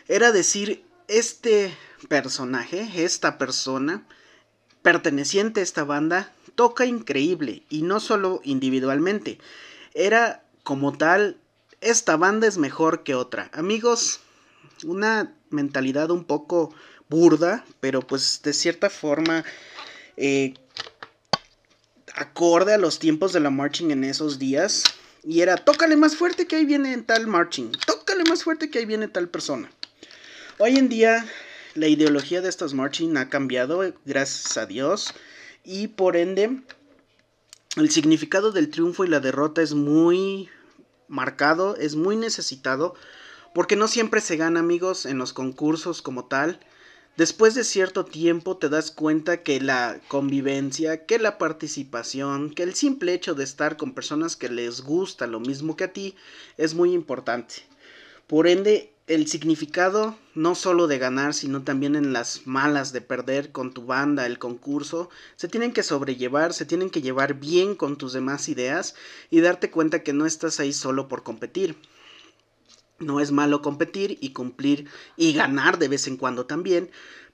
era 0.08 0.32
decir, 0.32 0.84
este 1.08 1.72
personaje, 2.10 2.90
esta 3.04 3.38
persona, 3.38 4.08
perteneciente 4.82 5.60
a 5.60 5.64
esta 5.64 5.84
banda, 5.84 6.34
toca 6.56 6.88
increíble, 6.88 7.62
y 7.70 7.84
no 7.84 8.00
solo 8.00 8.42
individualmente, 8.44 9.38
era 9.94 10.44
como 10.64 10.98
tal, 10.98 11.38
esta 11.80 12.18
banda 12.18 12.48
es 12.48 12.58
mejor 12.58 13.04
que 13.04 13.14
otra. 13.14 13.52
Amigos, 13.54 14.22
una 14.84 15.36
mentalidad 15.52 16.10
un 16.10 16.24
poco 16.24 16.74
burda, 17.10 17.66
pero 17.80 18.02
pues 18.02 18.42
de 18.44 18.54
cierta 18.54 18.90
forma 18.90 19.44
eh, 20.18 20.54
acorde 22.16 22.74
a 22.74 22.78
los 22.78 23.00
tiempos 23.00 23.34
de 23.34 23.40
la 23.40 23.50
marching 23.50 23.92
en 23.92 24.04
esos 24.04 24.40
días. 24.40 24.84
Y 25.24 25.42
era, 25.42 25.58
tócale 25.58 25.96
más 25.96 26.16
fuerte 26.16 26.46
que 26.46 26.56
ahí 26.56 26.66
viene 26.66 26.96
tal 27.00 27.28
marching, 27.28 27.72
tócale 27.86 28.24
más 28.26 28.44
fuerte 28.44 28.70
que 28.70 28.80
ahí 28.80 28.86
viene 28.86 29.08
tal 29.08 29.28
persona. 29.28 29.72
Hoy 30.60 30.78
en 30.78 30.88
día 30.88 31.26
la 31.74 31.88
ideología 31.88 32.42
de 32.42 32.50
estos 32.50 32.74
marching 32.74 33.18
ha 33.18 33.30
cambiado, 33.30 33.94
gracias 34.06 34.56
a 34.58 34.66
Dios, 34.66 35.14
y 35.64 35.88
por 35.88 36.16
ende 36.16 36.62
el 37.76 37.90
significado 37.90 38.52
del 38.52 38.70
triunfo 38.70 39.04
y 39.04 39.10
la 39.10 39.20
derrota 39.20 39.62
es 39.62 39.74
muy 39.74 40.50
marcado, 41.08 41.76
es 41.76 41.96
muy 41.96 42.16
necesitado, 42.16 42.96
porque 43.54 43.76
no 43.76 43.88
siempre 43.88 44.22
se 44.22 44.38
gana 44.38 44.62
amigos 44.62 45.06
en 45.06 45.18
los 45.18 45.34
concursos 45.34 46.02
como 46.02 46.26
tal. 46.26 46.60
Después 47.18 47.56
de 47.56 47.64
cierto 47.64 48.04
tiempo 48.04 48.58
te 48.58 48.68
das 48.68 48.92
cuenta 48.92 49.42
que 49.42 49.62
la 49.62 50.02
convivencia, 50.10 51.06
que 51.06 51.18
la 51.18 51.38
participación, 51.38 52.54
que 52.54 52.64
el 52.64 52.76
simple 52.76 53.14
hecho 53.14 53.36
de 53.36 53.46
estar 53.46 53.78
con 53.78 53.94
personas 53.94 54.36
que 54.36 54.50
les 54.50 54.82
gusta 54.82 55.26
lo 55.26 55.40
mismo 55.40 55.78
que 55.78 55.86
a 55.86 55.94
ti 55.94 56.16
es 56.58 56.74
muy 56.74 56.92
importante. 56.92 57.56
Por 58.28 58.48
ende, 58.48 58.92
el 59.08 59.28
significado 59.28 60.18
no 60.34 60.56
solo 60.56 60.88
de 60.88 60.98
ganar, 60.98 61.34
sino 61.34 61.64
también 61.64 61.96
en 61.96 62.12
las 62.12 62.48
malas 62.48 62.92
de 62.92 63.00
perder 63.00 63.54
con 63.54 63.74
tu 63.74 63.86
banda, 63.86 64.26
el 64.26 64.38
concurso, 64.38 65.10
se 65.38 65.48
tienen 65.48 65.72
que 65.72 65.84
sobrellevar, 65.84 66.54
se 66.54 66.66
tienen 66.66 66.90
que 66.90 67.02
llevar 67.02 67.36
bien 67.36 67.76
con 67.76 67.98
tus 67.98 68.12
demás 68.12 68.50
ideas 68.50 68.94
y 69.30 69.40
darte 69.40 69.72
cuenta 69.72 70.04
que 70.04 70.12
no 70.12 70.26
estás 70.26 70.60
ahí 70.60 70.74
solo 70.74 71.08
por 71.08 71.24
competir. 71.24 71.78
No 73.00 73.20
es 73.20 73.32
malo 73.32 73.62
competir 73.62 74.18
y 74.22 74.32
cumplir 74.32 74.88
y 75.18 75.34
ganar 75.34 75.80
de 75.80 75.90
vez 75.90 76.08
en 76.08 76.18
cuando 76.18 76.46
también, 76.46 76.90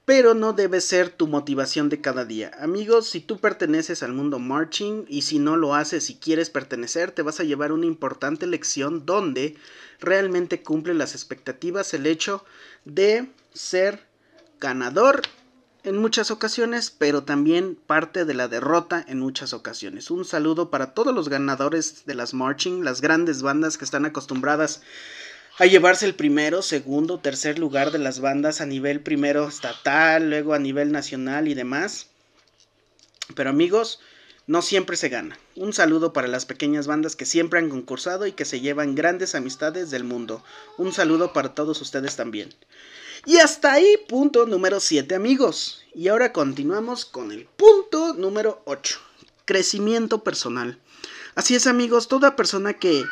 pero 0.05 0.33
no 0.33 0.53
debe 0.53 0.81
ser 0.81 1.09
tu 1.09 1.27
motivación 1.27 1.89
de 1.89 2.01
cada 2.01 2.25
día. 2.25 2.51
Amigos, 2.59 3.07
si 3.07 3.19
tú 3.19 3.37
perteneces 3.37 4.01
al 4.01 4.13
mundo 4.13 4.39
marching 4.39 5.05
y 5.07 5.21
si 5.21 5.37
no 5.37 5.57
lo 5.57 5.75
haces 5.75 6.09
y 6.09 6.15
quieres 6.15 6.49
pertenecer, 6.49 7.11
te 7.11 7.21
vas 7.21 7.39
a 7.39 7.43
llevar 7.43 7.71
una 7.71 7.85
importante 7.85 8.47
lección 8.47 9.05
donde 9.05 9.55
realmente 9.99 10.63
cumple 10.63 10.95
las 10.95 11.13
expectativas 11.13 11.93
el 11.93 12.07
hecho 12.07 12.43
de 12.83 13.29
ser 13.53 14.07
ganador 14.59 15.21
en 15.83 15.97
muchas 15.97 16.29
ocasiones, 16.29 16.91
pero 16.95 17.23
también 17.23 17.75
parte 17.75 18.25
de 18.25 18.33
la 18.33 18.47
derrota 18.47 19.03
en 19.07 19.19
muchas 19.19 19.53
ocasiones. 19.53 20.11
Un 20.11 20.25
saludo 20.25 20.69
para 20.69 20.93
todos 20.93 21.13
los 21.13 21.29
ganadores 21.29 22.05
de 22.05 22.15
las 22.15 22.33
marching, 22.33 22.83
las 22.83 23.01
grandes 23.01 23.41
bandas 23.41 23.77
que 23.77 23.85
están 23.85 24.05
acostumbradas 24.05 24.81
a 25.57 25.65
llevarse 25.65 26.05
el 26.05 26.15
primero, 26.15 26.61
segundo, 26.61 27.19
tercer 27.19 27.59
lugar 27.59 27.91
de 27.91 27.99
las 27.99 28.19
bandas 28.19 28.61
a 28.61 28.65
nivel 28.65 29.01
primero 29.01 29.47
estatal, 29.47 30.29
luego 30.29 30.53
a 30.53 30.59
nivel 30.59 30.91
nacional 30.91 31.47
y 31.47 31.53
demás. 31.53 32.07
Pero 33.35 33.49
amigos, 33.49 33.99
no 34.47 34.61
siempre 34.61 34.97
se 34.97 35.09
gana. 35.09 35.37
Un 35.55 35.73
saludo 35.73 36.13
para 36.13 36.27
las 36.27 36.45
pequeñas 36.45 36.87
bandas 36.87 37.15
que 37.15 37.25
siempre 37.25 37.59
han 37.59 37.69
concursado 37.69 38.25
y 38.25 38.31
que 38.31 38.45
se 38.45 38.59
llevan 38.59 38.95
grandes 38.95 39.35
amistades 39.35 39.91
del 39.91 40.03
mundo. 40.03 40.43
Un 40.77 40.93
saludo 40.93 41.31
para 41.33 41.53
todos 41.53 41.79
ustedes 41.81 42.15
también. 42.15 42.53
Y 43.25 43.37
hasta 43.37 43.73
ahí, 43.73 43.97
punto 44.09 44.47
número 44.47 44.79
7 44.79 45.13
amigos. 45.13 45.83
Y 45.93 46.07
ahora 46.07 46.33
continuamos 46.33 47.05
con 47.05 47.31
el 47.31 47.45
punto 47.45 48.13
número 48.15 48.61
8. 48.65 48.99
Crecimiento 49.45 50.23
personal. 50.23 50.79
Así 51.35 51.55
es 51.55 51.67
amigos, 51.67 52.07
toda 52.07 52.35
persona 52.35 52.73
que 52.73 53.03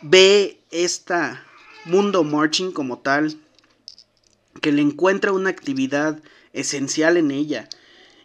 ve 0.00 0.58
esta 0.70 1.46
mundo 1.84 2.24
marching 2.24 2.72
como 2.72 2.98
tal, 2.98 3.36
que 4.60 4.72
le 4.72 4.82
encuentra 4.82 5.32
una 5.32 5.50
actividad 5.50 6.20
esencial 6.52 7.16
en 7.16 7.30
ella 7.30 7.68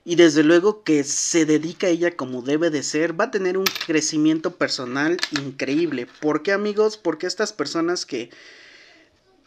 y 0.07 0.15
desde 0.15 0.41
luego 0.41 0.83
que 0.83 1.03
se 1.03 1.45
dedica 1.45 1.87
a 1.87 1.89
ella 1.89 2.15
como 2.15 2.41
debe 2.41 2.69
de 2.69 2.81
ser, 2.81 3.19
va 3.19 3.25
a 3.25 3.31
tener 3.31 3.57
un 3.57 3.65
crecimiento 3.85 4.55
personal 4.55 5.17
increíble. 5.31 6.07
¿Por 6.21 6.43
qué 6.43 6.53
amigos? 6.53 6.95
Porque 6.95 7.27
estas 7.27 7.51
personas 7.51 8.05
que 8.05 8.29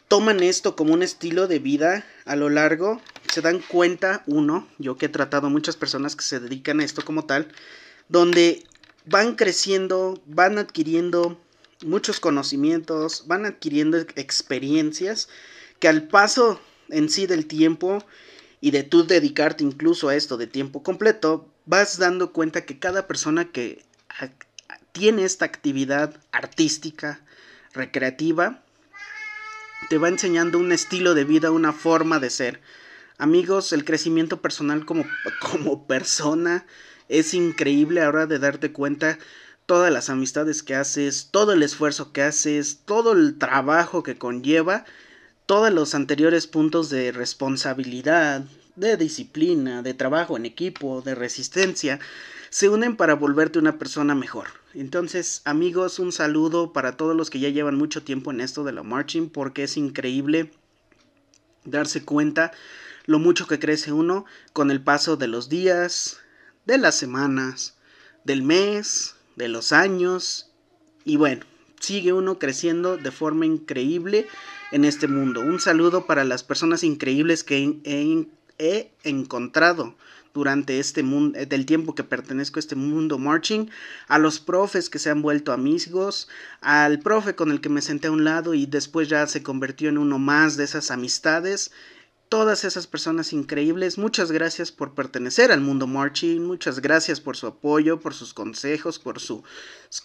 toman 0.06 0.42
esto 0.42 0.76
como 0.76 0.92
un 0.92 1.02
estilo 1.02 1.46
de 1.46 1.60
vida 1.60 2.04
a 2.26 2.36
lo 2.36 2.50
largo, 2.50 3.00
se 3.32 3.40
dan 3.40 3.60
cuenta, 3.60 4.22
uno, 4.26 4.68
yo 4.76 4.98
que 4.98 5.06
he 5.06 5.08
tratado 5.08 5.46
a 5.46 5.50
muchas 5.50 5.76
personas 5.76 6.14
que 6.14 6.24
se 6.24 6.40
dedican 6.40 6.80
a 6.80 6.84
esto 6.84 7.02
como 7.06 7.24
tal, 7.24 7.48
donde 8.10 8.62
van 9.06 9.36
creciendo, 9.36 10.20
van 10.26 10.58
adquiriendo 10.58 11.40
muchos 11.84 12.20
conocimientos, 12.20 13.24
van 13.26 13.46
adquiriendo 13.46 13.98
experiencias 13.98 15.28
que 15.78 15.88
al 15.88 16.08
paso 16.08 16.60
en 16.88 17.08
sí 17.08 17.26
del 17.26 17.46
tiempo 17.46 18.04
y 18.60 18.70
de 18.70 18.82
tú 18.82 19.06
dedicarte 19.06 19.64
incluso 19.64 20.08
a 20.08 20.16
esto 20.16 20.36
de 20.36 20.46
tiempo 20.46 20.82
completo, 20.82 21.48
vas 21.66 21.98
dando 21.98 22.32
cuenta 22.32 22.64
que 22.66 22.78
cada 22.78 23.06
persona 23.06 23.50
que 23.50 23.84
tiene 24.92 25.24
esta 25.24 25.44
actividad 25.44 26.20
artística, 26.32 27.20
recreativa, 27.72 28.62
te 29.88 29.98
va 29.98 30.08
enseñando 30.08 30.58
un 30.58 30.72
estilo 30.72 31.14
de 31.14 31.24
vida, 31.24 31.50
una 31.50 31.72
forma 31.72 32.18
de 32.18 32.30
ser. 32.30 32.60
Amigos, 33.16 33.72
el 33.72 33.84
crecimiento 33.84 34.42
personal 34.42 34.84
como, 34.84 35.04
como 35.40 35.86
persona 35.86 36.66
es 37.08 37.34
increíble 37.34 38.02
ahora 38.02 38.26
de 38.26 38.38
darte 38.38 38.72
cuenta 38.72 39.18
todas 39.70 39.92
las 39.92 40.10
amistades 40.10 40.64
que 40.64 40.74
haces, 40.74 41.28
todo 41.30 41.52
el 41.52 41.62
esfuerzo 41.62 42.10
que 42.10 42.22
haces, 42.22 42.80
todo 42.86 43.12
el 43.12 43.38
trabajo 43.38 44.02
que 44.02 44.18
conlleva, 44.18 44.84
todos 45.46 45.72
los 45.72 45.94
anteriores 45.94 46.48
puntos 46.48 46.90
de 46.90 47.12
responsabilidad, 47.12 48.42
de 48.74 48.96
disciplina, 48.96 49.82
de 49.82 49.94
trabajo 49.94 50.36
en 50.36 50.44
equipo, 50.44 51.02
de 51.02 51.14
resistencia, 51.14 52.00
se 52.48 52.68
unen 52.68 52.96
para 52.96 53.14
volverte 53.14 53.60
una 53.60 53.78
persona 53.78 54.16
mejor. 54.16 54.48
Entonces, 54.74 55.40
amigos, 55.44 56.00
un 56.00 56.10
saludo 56.10 56.72
para 56.72 56.96
todos 56.96 57.14
los 57.14 57.30
que 57.30 57.38
ya 57.38 57.50
llevan 57.50 57.78
mucho 57.78 58.02
tiempo 58.02 58.32
en 58.32 58.40
esto 58.40 58.64
de 58.64 58.72
la 58.72 58.82
marching, 58.82 59.30
porque 59.30 59.62
es 59.62 59.76
increíble 59.76 60.50
darse 61.64 62.04
cuenta 62.04 62.50
lo 63.06 63.20
mucho 63.20 63.46
que 63.46 63.60
crece 63.60 63.92
uno 63.92 64.24
con 64.52 64.72
el 64.72 64.82
paso 64.82 65.16
de 65.16 65.28
los 65.28 65.48
días, 65.48 66.18
de 66.66 66.76
las 66.76 66.96
semanas, 66.96 67.76
del 68.24 68.42
mes, 68.42 69.14
de 69.40 69.48
los 69.48 69.72
años. 69.72 70.50
Y 71.04 71.16
bueno, 71.16 71.44
sigue 71.80 72.12
uno 72.12 72.38
creciendo 72.38 72.96
de 72.96 73.10
forma 73.10 73.46
increíble 73.46 74.28
en 74.70 74.84
este 74.84 75.08
mundo. 75.08 75.40
Un 75.40 75.58
saludo 75.58 76.06
para 76.06 76.24
las 76.24 76.44
personas 76.44 76.84
increíbles 76.84 77.42
que 77.42 77.80
he, 78.58 78.92
encontrado 79.02 79.96
durante 80.34 80.78
este 80.78 81.02
mundo, 81.02 81.38
eh, 81.38 81.46
del 81.46 81.66
tiempo 81.66 81.94
que 81.94 82.04
pertenezco 82.04 82.58
a 82.58 82.60
este 82.60 82.76
mundo 82.76 83.18
marching, 83.18 83.70
a 84.06 84.18
los 84.18 84.38
profes 84.38 84.90
que 84.90 85.00
se 85.00 85.10
han 85.10 85.22
vuelto 85.22 85.52
amigos, 85.52 86.28
al 86.60 87.00
profe 87.00 87.34
con 87.34 87.50
el 87.50 87.60
que 87.60 87.70
me 87.70 87.82
senté 87.82 88.08
a 88.08 88.12
un 88.12 88.22
lado 88.22 88.54
y 88.54 88.66
después 88.66 89.08
ya 89.08 89.26
se 89.26 89.42
convirtió 89.42 89.88
en 89.88 89.98
uno 89.98 90.18
más 90.18 90.56
de 90.56 90.64
esas 90.64 90.90
amistades 90.90 91.72
todas 92.30 92.64
esas 92.64 92.86
personas 92.86 93.32
increíbles. 93.32 93.98
Muchas 93.98 94.30
gracias 94.30 94.70
por 94.70 94.94
pertenecer 94.94 95.50
al 95.50 95.60
mundo 95.60 95.88
marching, 95.88 96.46
muchas 96.46 96.80
gracias 96.80 97.20
por 97.20 97.36
su 97.36 97.48
apoyo, 97.48 98.00
por 98.00 98.14
sus 98.14 98.32
consejos, 98.32 99.00
por 99.00 99.18
sus 99.18 99.42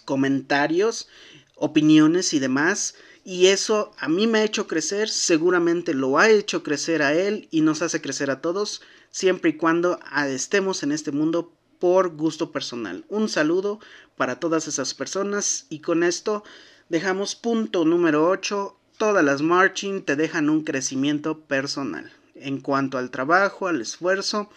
comentarios, 0.04 1.08
opiniones 1.54 2.34
y 2.34 2.40
demás. 2.40 2.96
Y 3.24 3.46
eso 3.46 3.92
a 3.98 4.08
mí 4.08 4.26
me 4.26 4.40
ha 4.40 4.44
hecho 4.44 4.66
crecer, 4.66 5.08
seguramente 5.08 5.94
lo 5.94 6.18
ha 6.18 6.28
hecho 6.28 6.64
crecer 6.64 7.00
a 7.00 7.14
él 7.14 7.46
y 7.52 7.60
nos 7.60 7.80
hace 7.80 8.02
crecer 8.02 8.30
a 8.30 8.40
todos, 8.40 8.82
siempre 9.12 9.50
y 9.50 9.56
cuando 9.56 10.00
estemos 10.26 10.82
en 10.82 10.90
este 10.90 11.12
mundo 11.12 11.52
por 11.78 12.16
gusto 12.16 12.50
personal. 12.50 13.04
Un 13.08 13.28
saludo 13.28 13.78
para 14.16 14.40
todas 14.40 14.66
esas 14.66 14.94
personas 14.94 15.66
y 15.68 15.78
con 15.78 16.02
esto 16.02 16.42
dejamos 16.88 17.36
punto 17.36 17.84
número 17.84 18.28
8. 18.28 18.76
Todas 18.98 19.22
las 19.22 19.42
marching 19.42 20.02
te 20.02 20.16
dejan 20.16 20.48
un 20.48 20.64
crecimiento 20.64 21.38
personal 21.40 22.10
en 22.34 22.60
cuanto 22.60 22.96
al 22.96 23.10
trabajo, 23.10 23.68
al 23.68 23.82
esfuerzo, 23.82 24.48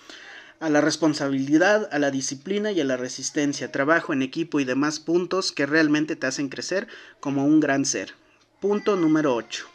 a 0.62 0.70
la 0.70 0.80
responsabilidad, 0.80 1.90
a 1.92 2.00
la 2.00 2.10
disciplina 2.10 2.72
y 2.72 2.80
a 2.80 2.86
la 2.86 2.96
resistencia, 2.96 3.72
trabajo 3.72 4.14
en 4.14 4.22
equipo 4.22 4.62
y 4.62 4.64
demás 4.64 5.02
puntos 5.02 5.52
que 5.52 5.66
realmente 5.66 6.16
te 6.16 6.28
hacen 6.28 6.48
crecer 6.48 6.88
como 7.20 7.46
un 7.46 7.60
gran 7.60 7.84
ser. 7.84 8.14
Punto 8.62 8.96
número 8.96 9.36
8. 9.36 9.66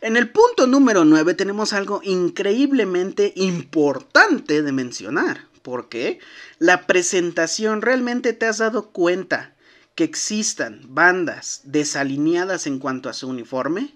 En 0.00 0.16
el 0.16 0.30
punto 0.30 0.66
número 0.66 1.04
9 1.04 1.34
tenemos 1.34 1.74
algo 1.74 2.00
increíblemente 2.02 3.34
importante 3.36 4.62
de 4.62 4.72
mencionar. 4.72 5.48
porque 5.60 6.18
La 6.58 6.86
presentación 6.86 7.82
realmente 7.82 8.32
te 8.32 8.46
has 8.46 8.56
dado 8.56 8.88
cuenta 8.88 9.54
que 10.00 10.04
existan 10.04 10.80
bandas 10.88 11.60
desalineadas 11.64 12.66
en 12.66 12.78
cuanto 12.78 13.10
a 13.10 13.12
su 13.12 13.28
uniforme. 13.28 13.94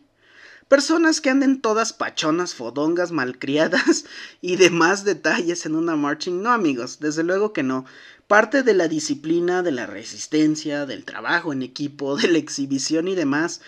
Personas 0.68 1.22
que 1.22 1.30
anden 1.30 1.62
todas 1.62 1.94
pachonas, 1.94 2.55
fodongas, 2.55 3.11
malcriadas 3.11 4.05
y 4.42 4.57
demás 4.57 5.05
detalles 5.05 5.64
en 5.64 5.74
una 5.74 5.96
marching. 5.96 6.42
No, 6.42 6.50
amigos, 6.50 7.00
desde 7.00 7.22
luego 7.22 7.55
que 7.55 7.62
no. 7.62 7.86
Parte 8.26 8.62
de 8.62 8.74
la 8.74 8.86
disciplina, 8.86 9.62
de 9.62 9.72
la 9.72 9.86
resistencia, 9.86 10.84
del 10.84 11.07
trabajo 11.07 11.55
en 11.55 11.62
equipo, 11.62 12.18
de 12.18 12.28
la 12.28 12.36
exhibición 12.36 13.09
y 13.09 13.14
demás 13.14 13.62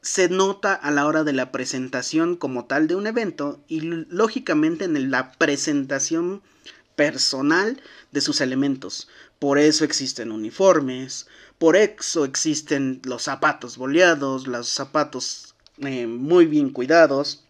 se 0.00 0.30
nota 0.30 0.72
a 0.72 0.90
la 0.92 1.06
hora 1.06 1.24
de 1.24 1.34
la 1.34 1.52
presentación 1.52 2.36
como 2.36 2.64
tal 2.64 2.86
de 2.86 2.94
un 2.94 3.06
evento 3.06 3.62
y 3.68 3.82
lógicamente 3.82 4.86
en 4.86 5.10
la 5.10 5.32
presentación 5.32 6.40
personal 6.96 7.82
de 8.12 8.22
sus 8.22 8.40
elementos. 8.40 9.08
Por 9.38 9.58
eso 9.58 9.84
existen 9.84 10.30
uniformes, 10.32 11.26
por 11.62 11.76
eso 11.76 12.24
existen 12.24 13.00
los 13.04 13.22
zapatos 13.22 13.76
boleados, 13.76 14.48
los 14.48 14.68
zapatos 14.68 15.54
eh, 15.78 16.08
muy 16.08 16.46
bien 16.46 16.70
cuidados, 16.70 17.44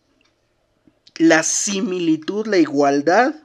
la 1.16 1.42
similitud, 1.42 2.46
la 2.46 2.58
igualdad 2.58 3.36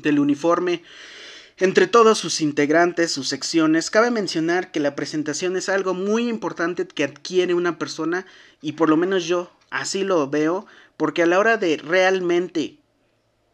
del 0.00 0.18
uniforme 0.18 0.82
entre 1.56 1.86
todos 1.86 2.18
sus 2.18 2.42
integrantes, 2.42 3.10
sus 3.10 3.28
secciones, 3.28 3.88
cabe 3.88 4.10
mencionar 4.10 4.70
que 4.70 4.80
la 4.80 4.94
presentación 4.94 5.56
es 5.56 5.70
algo 5.70 5.94
muy 5.94 6.28
importante 6.28 6.86
que 6.86 7.04
adquiere 7.04 7.54
una 7.54 7.78
persona 7.78 8.26
y 8.60 8.72
por 8.72 8.90
lo 8.90 8.98
menos 8.98 9.24
yo 9.24 9.50
así 9.70 10.04
lo 10.04 10.28
veo, 10.28 10.66
porque 10.98 11.22
a 11.22 11.26
la 11.26 11.38
hora 11.38 11.56
de 11.56 11.78
realmente 11.78 12.77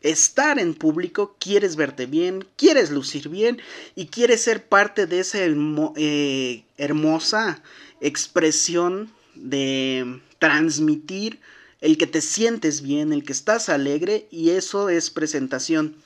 estar 0.05 0.59
en 0.59 0.75
público, 0.75 1.35
quieres 1.41 1.77
verte 1.77 2.05
bien, 2.05 2.47
quieres 2.57 2.91
lucir 2.91 3.31
bien 3.31 3.61
y 3.97 4.07
quieres 4.07 4.43
ser 4.43 4.69
parte 4.69 5.07
de 5.07 5.21
esa 5.21 5.39
eh, 5.97 6.65
hermosa 6.77 7.63
expresión 8.01 9.11
de 9.35 10.21
transmitir 10.39 11.41
el 11.81 11.97
que 11.97 12.07
te 12.07 12.21
sientes 12.21 12.83
bien, 12.83 13.15
el 13.15 13.25
que 13.25 13.33
estás 13.33 13.71
alegre 13.71 14.29
y 14.31 14.51
eso 14.51 14.91
es 14.91 15.09
presentación. 15.09 15.97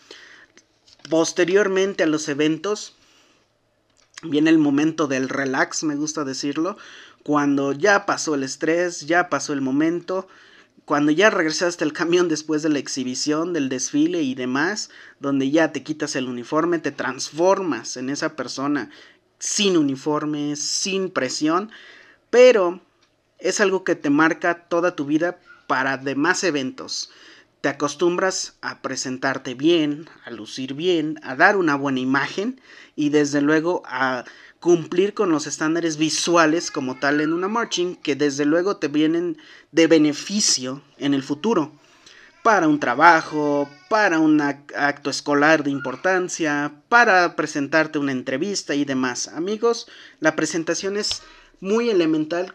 Posteriormente 1.11 2.05
a 2.05 2.07
los 2.07 2.29
eventos 2.29 2.95
viene 4.23 4.51
el 4.51 4.59
momento 4.59 5.09
del 5.09 5.29
relax, 5.29 5.83
me 5.83 5.97
gusta 5.97 6.23
decirlo, 6.23 6.77
cuando 7.25 7.73
ya 7.73 8.07
pasó 8.07 8.37
el 8.37 8.45
estrés, 8.45 9.07
ya 9.07 9.29
pasó 9.29 9.53
el 9.53 9.61
momento, 9.61 10.29
cuando 10.89 11.13
ya 11.13 11.29
regresaste 11.29 11.85
al 11.85 11.93
camión 11.93 12.29
después 12.29 12.63
de 12.63 12.71
la 12.71 12.79
exhibición, 12.79 13.53
del 13.53 13.69
desfile 13.69 14.23
y 14.23 14.35
demás, 14.35 14.89
donde 15.21 15.51
ya 15.51 15.71
te 15.71 15.83
quitas 15.83 16.17
el 16.17 16.27
uniforme, 16.31 16.79
te 16.79 16.93
transformas 16.93 17.99
en 17.99 18.09
esa 18.09 18.37
persona 18.37 18.89
sin 19.39 19.77
uniforme, 19.77 20.57
sin 20.57 21.11
presión, 21.11 21.71
pero 22.31 22.81
es 23.39 23.61
algo 23.61 23.85
que 23.85 23.97
te 23.97 24.09
marca 24.09 24.67
toda 24.67 24.97
tu 24.97 25.05
vida 25.05 25.39
para 25.67 25.99
demás 25.99 26.43
eventos. 26.43 27.11
Te 27.61 27.69
acostumbras 27.69 28.57
a 28.63 28.81
presentarte 28.81 29.53
bien, 29.53 30.09
a 30.25 30.31
lucir 30.31 30.73
bien, 30.73 31.21
a 31.23 31.37
dar 31.37 31.59
una 31.59 31.75
buena 31.75 32.01
imagen 32.01 32.63
y 32.97 33.11
desde 33.11 33.43
luego 33.43 33.83
a 33.85 34.25
cumplir 34.61 35.15
con 35.15 35.31
los 35.31 35.47
estándares 35.47 35.97
visuales 35.97 36.71
como 36.71 36.99
tal 36.99 37.21
en 37.21 37.33
una 37.33 37.49
marching 37.49 37.97
que 37.97 38.17
desde 38.17 38.45
luego 38.45 38.77
te 38.77 38.89
vienen 38.89 39.39
de 39.73 39.87
beneficio 39.87 40.83
en 40.99 41.15
el 41.15 41.23
futuro 41.23 41.73
para 42.43 42.69
un 42.69 42.81
trabajo, 42.81 43.69
para 43.89 44.19
un 44.19 44.41
acto 44.41 45.11
escolar 45.11 45.65
de 45.65 45.71
importancia, 45.71 46.73
para 46.89 47.37
presentarte 47.37 47.99
una 47.99 48.13
entrevista 48.13 48.75
y 48.75 48.85
demás. 48.85 49.29
Amigos, 49.29 49.87
la 50.21 50.35
presentación 50.35 50.97
es 50.97 51.23
muy 51.61 51.91
elemental 51.91 52.55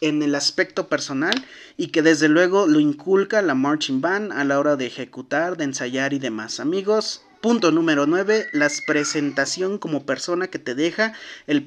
en 0.00 0.22
el 0.22 0.34
aspecto 0.34 0.88
personal 0.88 1.34
y 1.76 1.88
que 1.88 2.02
desde 2.02 2.28
luego 2.28 2.66
lo 2.66 2.80
inculca 2.80 3.42
la 3.42 3.54
marching 3.54 4.00
band 4.00 4.32
a 4.32 4.44
la 4.44 4.58
hora 4.58 4.76
de 4.76 4.86
ejecutar, 4.86 5.56
de 5.56 5.64
ensayar 5.64 6.12
y 6.12 6.18
demás. 6.18 6.60
Amigos, 6.60 7.22
punto 7.44 7.70
número 7.70 8.06
9, 8.06 8.48
la 8.52 8.70
presentación 8.86 9.76
como 9.76 10.06
persona 10.06 10.48
que 10.48 10.58
te 10.58 10.74
deja 10.74 11.12
el 11.46 11.62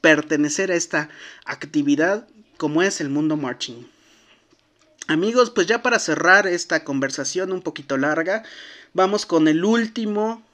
pertenecer 0.00 0.70
a 0.70 0.76
esta 0.76 1.08
actividad 1.44 2.28
como 2.58 2.80
es 2.80 3.00
el 3.00 3.08
mundo 3.08 3.36
marching. 3.36 3.88
Amigos, 5.08 5.50
pues 5.50 5.66
ya 5.66 5.82
para 5.82 5.98
cerrar 5.98 6.46
esta 6.46 6.84
conversación 6.84 7.50
un 7.50 7.60
poquito 7.60 7.96
larga, 7.96 8.44
vamos 8.94 9.26
con 9.26 9.48
el 9.48 9.64
último 9.64 10.46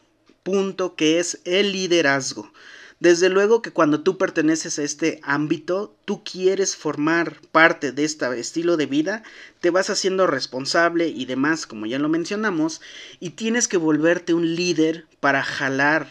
punto 0.42 0.96
que 0.96 1.18
es 1.18 1.42
el 1.44 1.72
liderazgo. 1.72 2.50
Desde 3.02 3.28
luego 3.30 3.62
que 3.62 3.72
cuando 3.72 4.02
tú 4.02 4.16
perteneces 4.16 4.78
a 4.78 4.84
este 4.84 5.18
ámbito, 5.24 5.92
tú 6.04 6.22
quieres 6.22 6.76
formar 6.76 7.40
parte 7.50 7.90
de 7.90 8.04
este 8.04 8.38
estilo 8.38 8.76
de 8.76 8.86
vida, 8.86 9.24
te 9.60 9.70
vas 9.70 9.90
haciendo 9.90 10.28
responsable 10.28 11.08
y 11.08 11.24
demás, 11.24 11.66
como 11.66 11.86
ya 11.86 11.98
lo 11.98 12.08
mencionamos, 12.08 12.80
y 13.18 13.30
tienes 13.30 13.66
que 13.66 13.76
volverte 13.76 14.34
un 14.34 14.54
líder 14.54 15.06
para 15.18 15.42
jalar, 15.42 16.06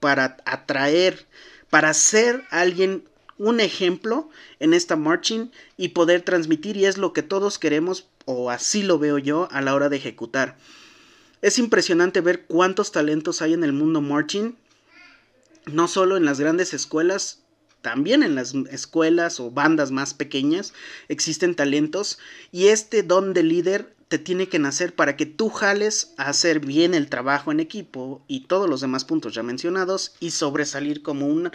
para 0.00 0.36
atraer, 0.44 1.24
para 1.70 1.94
ser 1.94 2.44
alguien, 2.50 3.04
un 3.38 3.58
ejemplo 3.60 4.28
en 4.60 4.74
esta 4.74 4.96
marching 4.96 5.50
y 5.78 5.88
poder 5.88 6.20
transmitir, 6.20 6.76
y 6.76 6.84
es 6.84 6.98
lo 6.98 7.14
que 7.14 7.22
todos 7.22 7.58
queremos, 7.58 8.06
o 8.26 8.50
así 8.50 8.82
lo 8.82 8.98
veo 8.98 9.16
yo, 9.16 9.48
a 9.50 9.62
la 9.62 9.74
hora 9.74 9.88
de 9.88 9.96
ejecutar. 9.96 10.58
Es 11.40 11.58
impresionante 11.58 12.20
ver 12.20 12.44
cuántos 12.44 12.92
talentos 12.92 13.40
hay 13.40 13.54
en 13.54 13.64
el 13.64 13.72
mundo 13.72 14.02
marching 14.02 14.56
no 15.66 15.88
solo 15.88 16.16
en 16.16 16.24
las 16.24 16.40
grandes 16.40 16.74
escuelas, 16.74 17.44
también 17.82 18.22
en 18.22 18.34
las 18.34 18.54
escuelas 18.70 19.40
o 19.40 19.50
bandas 19.50 19.90
más 19.90 20.14
pequeñas 20.14 20.72
existen 21.08 21.54
talentos 21.54 22.18
y 22.50 22.68
este 22.68 23.02
don 23.02 23.34
de 23.34 23.42
líder 23.42 23.94
te 24.08 24.18
tiene 24.18 24.48
que 24.48 24.58
nacer 24.58 24.94
para 24.94 25.16
que 25.16 25.26
tú 25.26 25.50
jales 25.50 26.14
a 26.16 26.28
hacer 26.28 26.60
bien 26.60 26.94
el 26.94 27.10
trabajo 27.10 27.52
en 27.52 27.60
equipo 27.60 28.24
y 28.26 28.46
todos 28.46 28.70
los 28.70 28.80
demás 28.80 29.04
puntos 29.04 29.34
ya 29.34 29.42
mencionados 29.42 30.14
y 30.18 30.30
sobresalir 30.30 31.02
como 31.02 31.26
un 31.26 31.50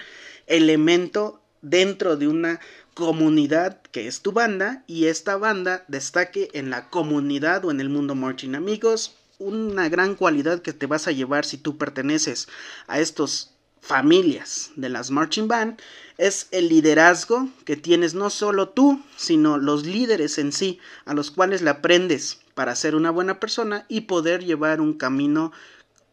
elemento 0.45 1.41
dentro 1.62 2.16
de 2.16 2.28
una 2.28 2.60
comunidad 2.93 3.82
que 3.91 4.07
es 4.07 4.22
tu 4.22 4.32
banda 4.32 4.84
y 4.88 5.05
esta 5.05 5.38
banda 5.38 5.86
destaque 5.88 6.49
en 6.53 6.70
la 6.70 6.89
comunidad 6.89 7.66
o 7.66 7.72
en 7.72 7.80
el 7.80 7.89
mundo 7.89 8.14
marching 8.14 8.55
amigos. 8.55 9.16
Una 9.38 9.88
gran 9.88 10.16
cualidad 10.16 10.62
que 10.62 10.74
te 10.74 10.86
vas 10.86 11.07
a 11.07 11.12
llevar 11.12 11.45
si 11.45 11.57
tú 11.57 11.78
perteneces 11.78 12.49
a 12.88 12.99
estos 12.99 13.55
familias 13.82 14.71
de 14.75 14.89
las 14.89 15.11
marching 15.11 15.47
band 15.47 15.80
es 16.17 16.47
el 16.51 16.69
liderazgo 16.69 17.47
que 17.65 17.77
tienes 17.77 18.13
no 18.13 18.30
solo 18.30 18.69
tú, 18.69 19.01
sino 19.15 19.57
los 19.57 19.86
líderes 19.86 20.38
en 20.38 20.51
sí, 20.51 20.80
a 21.05 21.13
los 21.13 21.32
cuales 21.32 21.61
le 21.61 21.69
aprendes 21.69 22.39
para 22.55 22.75
ser 22.75 22.95
una 22.95 23.09
buena 23.09 23.39
persona 23.39 23.86
y 23.88 24.01
poder 24.01 24.43
llevar 24.43 24.82
un 24.82 24.93
camino 24.93 25.53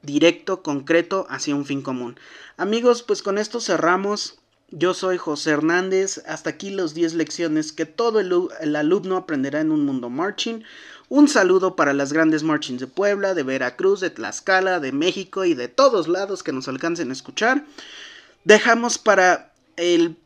directo, 0.02 0.62
concreto, 0.62 1.26
hacia 1.28 1.56
un 1.56 1.66
fin 1.66 1.82
común. 1.82 2.16
Amigos, 2.56 3.02
pues 3.02 3.22
con 3.22 3.36
esto 3.36 3.60
cerramos. 3.60 4.38
Yo 4.70 4.94
soy 4.94 5.16
José 5.18 5.50
Hernández. 5.50 6.22
Hasta 6.26 6.50
aquí 6.50 6.70
los 6.70 6.94
10 6.94 7.14
lecciones 7.14 7.72
que 7.72 7.84
todo 7.84 8.20
el, 8.20 8.32
el 8.60 8.76
alumno 8.76 9.16
aprenderá 9.16 9.60
en 9.60 9.72
un 9.72 9.84
mundo 9.84 10.08
marching. 10.08 10.62
Un 11.09 11.28
saludo 11.28 11.76
para 11.76 11.92
las 11.92 12.12
grandes 12.12 12.42
marchings 12.42 12.80
de 12.80 12.88
Puebla, 12.88 13.34
de 13.34 13.44
Veracruz, 13.44 14.00
de 14.00 14.11
Tlaxcala, 14.11 14.80
de 14.80 14.90
México 14.90 15.44
y 15.44 15.54
de 15.54 15.68
todos 15.68 16.09
lados 16.09 16.42
que 16.42 16.52
nos 16.52 16.66
alcancen 16.66 17.11
a 17.11 17.12
escuchar. 17.12 17.64
Dejamos 18.44 18.98
para 18.98 19.52
el, 19.76 20.16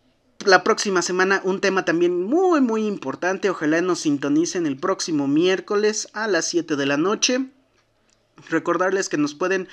la 0.47 0.65
próxima 0.65 1.03
semana 1.03 1.43
un 1.45 1.61
tema 1.61 1.85
también 1.85 2.23
muy 2.23 2.63
muy 2.63 2.87
importante. 2.87 3.51
Ojalá 3.51 3.83
nos 3.83 4.01
sintonicen 4.01 4.67
el 4.67 4.79
próximo 4.79 5.29
miércoles 5.29 6.09
a 6.15 6.29
las 6.29 6.47
7 6.47 6.77
de 6.77 6.87
la 6.87 6.97
noche. 6.97 7.47
Recordarles 8.49 9.11
que 9.11 9.19
nos 9.19 9.35
pueden 9.35 9.69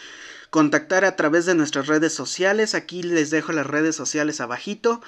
contactar 0.50 1.06
a 1.06 1.16
través 1.16 1.46
de 1.46 1.56
nuestras 1.56 1.88
redes 1.88 2.14
sociales. 2.14 2.76
Aquí 2.76 3.02
les 3.02 3.30
dejo 3.30 3.54
las 3.54 3.66
redes 3.66 3.96
sociales 3.96 4.42
abajito. 4.42 5.02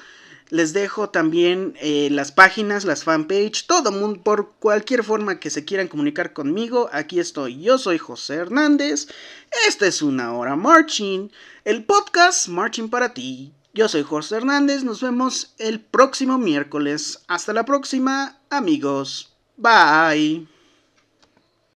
Les 0.49 0.73
dejo 0.73 1.09
también 1.09 1.75
eh, 1.79 2.09
las 2.11 2.31
páginas, 2.31 2.83
las 2.83 3.03
fanpage, 3.03 3.67
todo 3.67 3.91
mundo, 3.91 4.21
por 4.23 4.53
cualquier 4.59 5.03
forma 5.03 5.39
que 5.39 5.51
se 5.51 5.63
quieran 5.63 5.87
comunicar 5.87 6.33
conmigo. 6.33 6.89
Aquí 6.91 7.19
estoy, 7.19 7.61
yo 7.61 7.77
soy 7.77 7.99
José 7.99 8.35
Hernández. 8.35 9.07
Esta 9.67 9.85
es 9.85 10.01
una 10.01 10.33
hora 10.33 10.55
Marching, 10.55 11.29
el 11.65 11.85
podcast 11.85 12.47
Marching 12.47 12.89
para 12.89 13.13
ti. 13.13 13.53
Yo 13.73 13.87
soy 13.87 14.01
José 14.01 14.37
Hernández, 14.37 14.83
nos 14.83 15.01
vemos 15.01 15.53
el 15.59 15.79
próximo 15.79 16.39
miércoles. 16.39 17.19
Hasta 17.27 17.53
la 17.53 17.65
próxima, 17.65 18.39
amigos. 18.49 19.31
Bye. 19.55 20.58